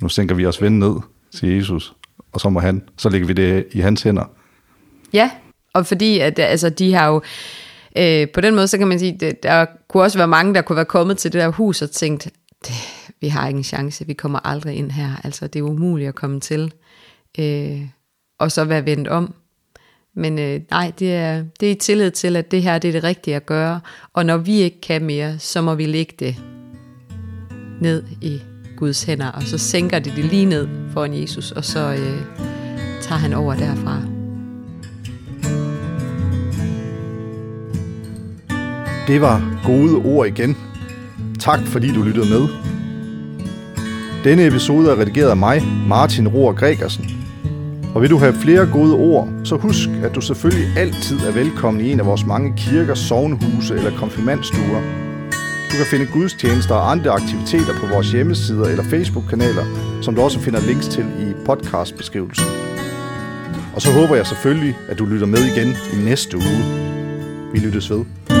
nu 0.00 0.08
sænker 0.08 0.34
vi 0.34 0.46
os 0.46 0.62
ven 0.62 0.78
ned 0.78 0.94
til 1.34 1.48
Jesus, 1.48 1.94
og 2.32 2.40
så 2.40 2.48
må 2.50 2.60
han, 2.60 2.82
så 2.96 3.08
lægger 3.08 3.26
vi 3.26 3.32
det 3.32 3.66
i 3.72 3.80
hans 3.80 4.02
hænder. 4.02 4.24
Ja, 5.12 5.30
og 5.72 5.86
fordi 5.86 6.18
at, 6.18 6.38
altså, 6.38 6.70
de 6.70 6.94
har 6.94 7.08
jo, 7.08 7.22
øh, 7.98 8.28
på 8.34 8.40
den 8.40 8.54
måde, 8.54 8.68
så 8.68 8.78
kan 8.78 8.88
man 8.88 8.98
sige, 8.98 9.16
det, 9.20 9.42
der 9.42 9.66
kunne 9.88 10.02
også 10.02 10.18
være 10.18 10.28
mange, 10.28 10.54
der 10.54 10.62
kunne 10.62 10.76
være 10.76 10.84
kommet 10.84 11.18
til 11.18 11.32
det 11.32 11.40
der 11.40 11.48
hus 11.48 11.82
og 11.82 11.90
tænkt, 11.90 12.28
det, 12.66 12.74
vi 13.20 13.28
har 13.28 13.48
ikke 13.48 13.58
en 13.58 13.64
chance, 13.64 14.06
vi 14.06 14.12
kommer 14.12 14.38
aldrig 14.44 14.76
ind 14.76 14.90
her, 14.90 15.10
altså 15.24 15.46
det 15.46 15.58
er 15.58 15.62
umuligt 15.62 16.08
at 16.08 16.14
komme 16.14 16.40
til, 16.40 16.72
øh, 17.38 17.80
og 18.38 18.52
så 18.52 18.64
være 18.64 18.86
vendt 18.86 19.08
om. 19.08 19.34
Men 20.16 20.38
øh, 20.38 20.60
nej, 20.70 20.92
det 20.98 21.14
er, 21.14 21.44
det 21.60 21.68
er 21.68 21.72
i 21.72 21.78
tillid 21.78 22.10
til, 22.10 22.36
at 22.36 22.50
det 22.50 22.62
her 22.62 22.78
det 22.78 22.88
er 22.88 22.92
det 22.92 23.04
rigtige 23.04 23.36
at 23.36 23.46
gøre, 23.46 23.80
og 24.12 24.26
når 24.26 24.36
vi 24.36 24.60
ikke 24.60 24.80
kan 24.80 25.04
mere, 25.04 25.38
så 25.38 25.62
må 25.62 25.74
vi 25.74 25.86
lægge 25.86 26.14
det 26.18 26.36
ned 27.80 28.04
i 28.22 28.40
Guds 28.76 29.04
hænder, 29.04 29.28
og 29.28 29.42
så 29.42 29.58
sænker 29.58 29.98
det 29.98 30.12
det 30.16 30.24
lige 30.24 30.44
ned 30.44 30.68
foran 30.92 31.14
Jesus, 31.14 31.52
og 31.52 31.64
så 31.64 31.92
øh, 31.92 32.22
tager 33.02 33.18
han 33.18 33.32
over 33.32 33.54
derfra. 33.54 34.02
Det 39.06 39.20
var 39.20 39.60
gode 39.64 39.94
ord 39.94 40.26
igen. 40.26 40.73
Tak 41.44 41.60
fordi 41.66 41.92
du 41.92 42.02
lyttede 42.02 42.30
med. 42.30 42.48
Denne 44.24 44.46
episode 44.46 44.90
er 44.90 45.00
redigeret 45.00 45.30
af 45.30 45.36
mig, 45.36 45.62
Martin 45.88 46.28
Rohr 46.28 46.52
Gregersen. 46.52 47.26
Og 47.94 48.02
vil 48.02 48.10
du 48.10 48.18
have 48.18 48.34
flere 48.34 48.66
gode 48.66 48.94
ord, 48.94 49.28
så 49.44 49.56
husk, 49.56 49.88
at 50.04 50.14
du 50.14 50.20
selvfølgelig 50.20 50.78
altid 50.78 51.18
er 51.18 51.32
velkommen 51.32 51.84
i 51.84 51.92
en 51.92 52.00
af 52.00 52.06
vores 52.06 52.26
mange 52.26 52.54
kirker, 52.56 52.94
sovnhuse 52.94 53.74
eller 53.74 53.98
konfirmandstuer. 53.98 54.80
Du 55.70 55.76
kan 55.76 55.86
finde 55.90 56.06
gudstjenester 56.12 56.74
og 56.74 56.90
andre 56.90 57.10
aktiviteter 57.10 57.74
på 57.80 57.86
vores 57.86 58.12
hjemmesider 58.12 58.64
eller 58.64 58.84
Facebook-kanaler, 58.84 59.64
som 60.02 60.14
du 60.14 60.20
også 60.22 60.40
finder 60.40 60.60
links 60.60 60.88
til 60.88 61.04
i 61.04 61.44
podcastbeskrivelsen. 61.46 62.46
Og 63.74 63.82
så 63.82 63.92
håber 63.92 64.14
jeg 64.14 64.26
selvfølgelig, 64.26 64.76
at 64.88 64.98
du 64.98 65.04
lytter 65.04 65.26
med 65.26 65.44
igen 65.56 65.68
i 65.68 66.04
næste 66.04 66.36
uge. 66.36 66.62
Vi 67.52 67.58
lyttes 67.58 67.90
ved. 67.90 68.33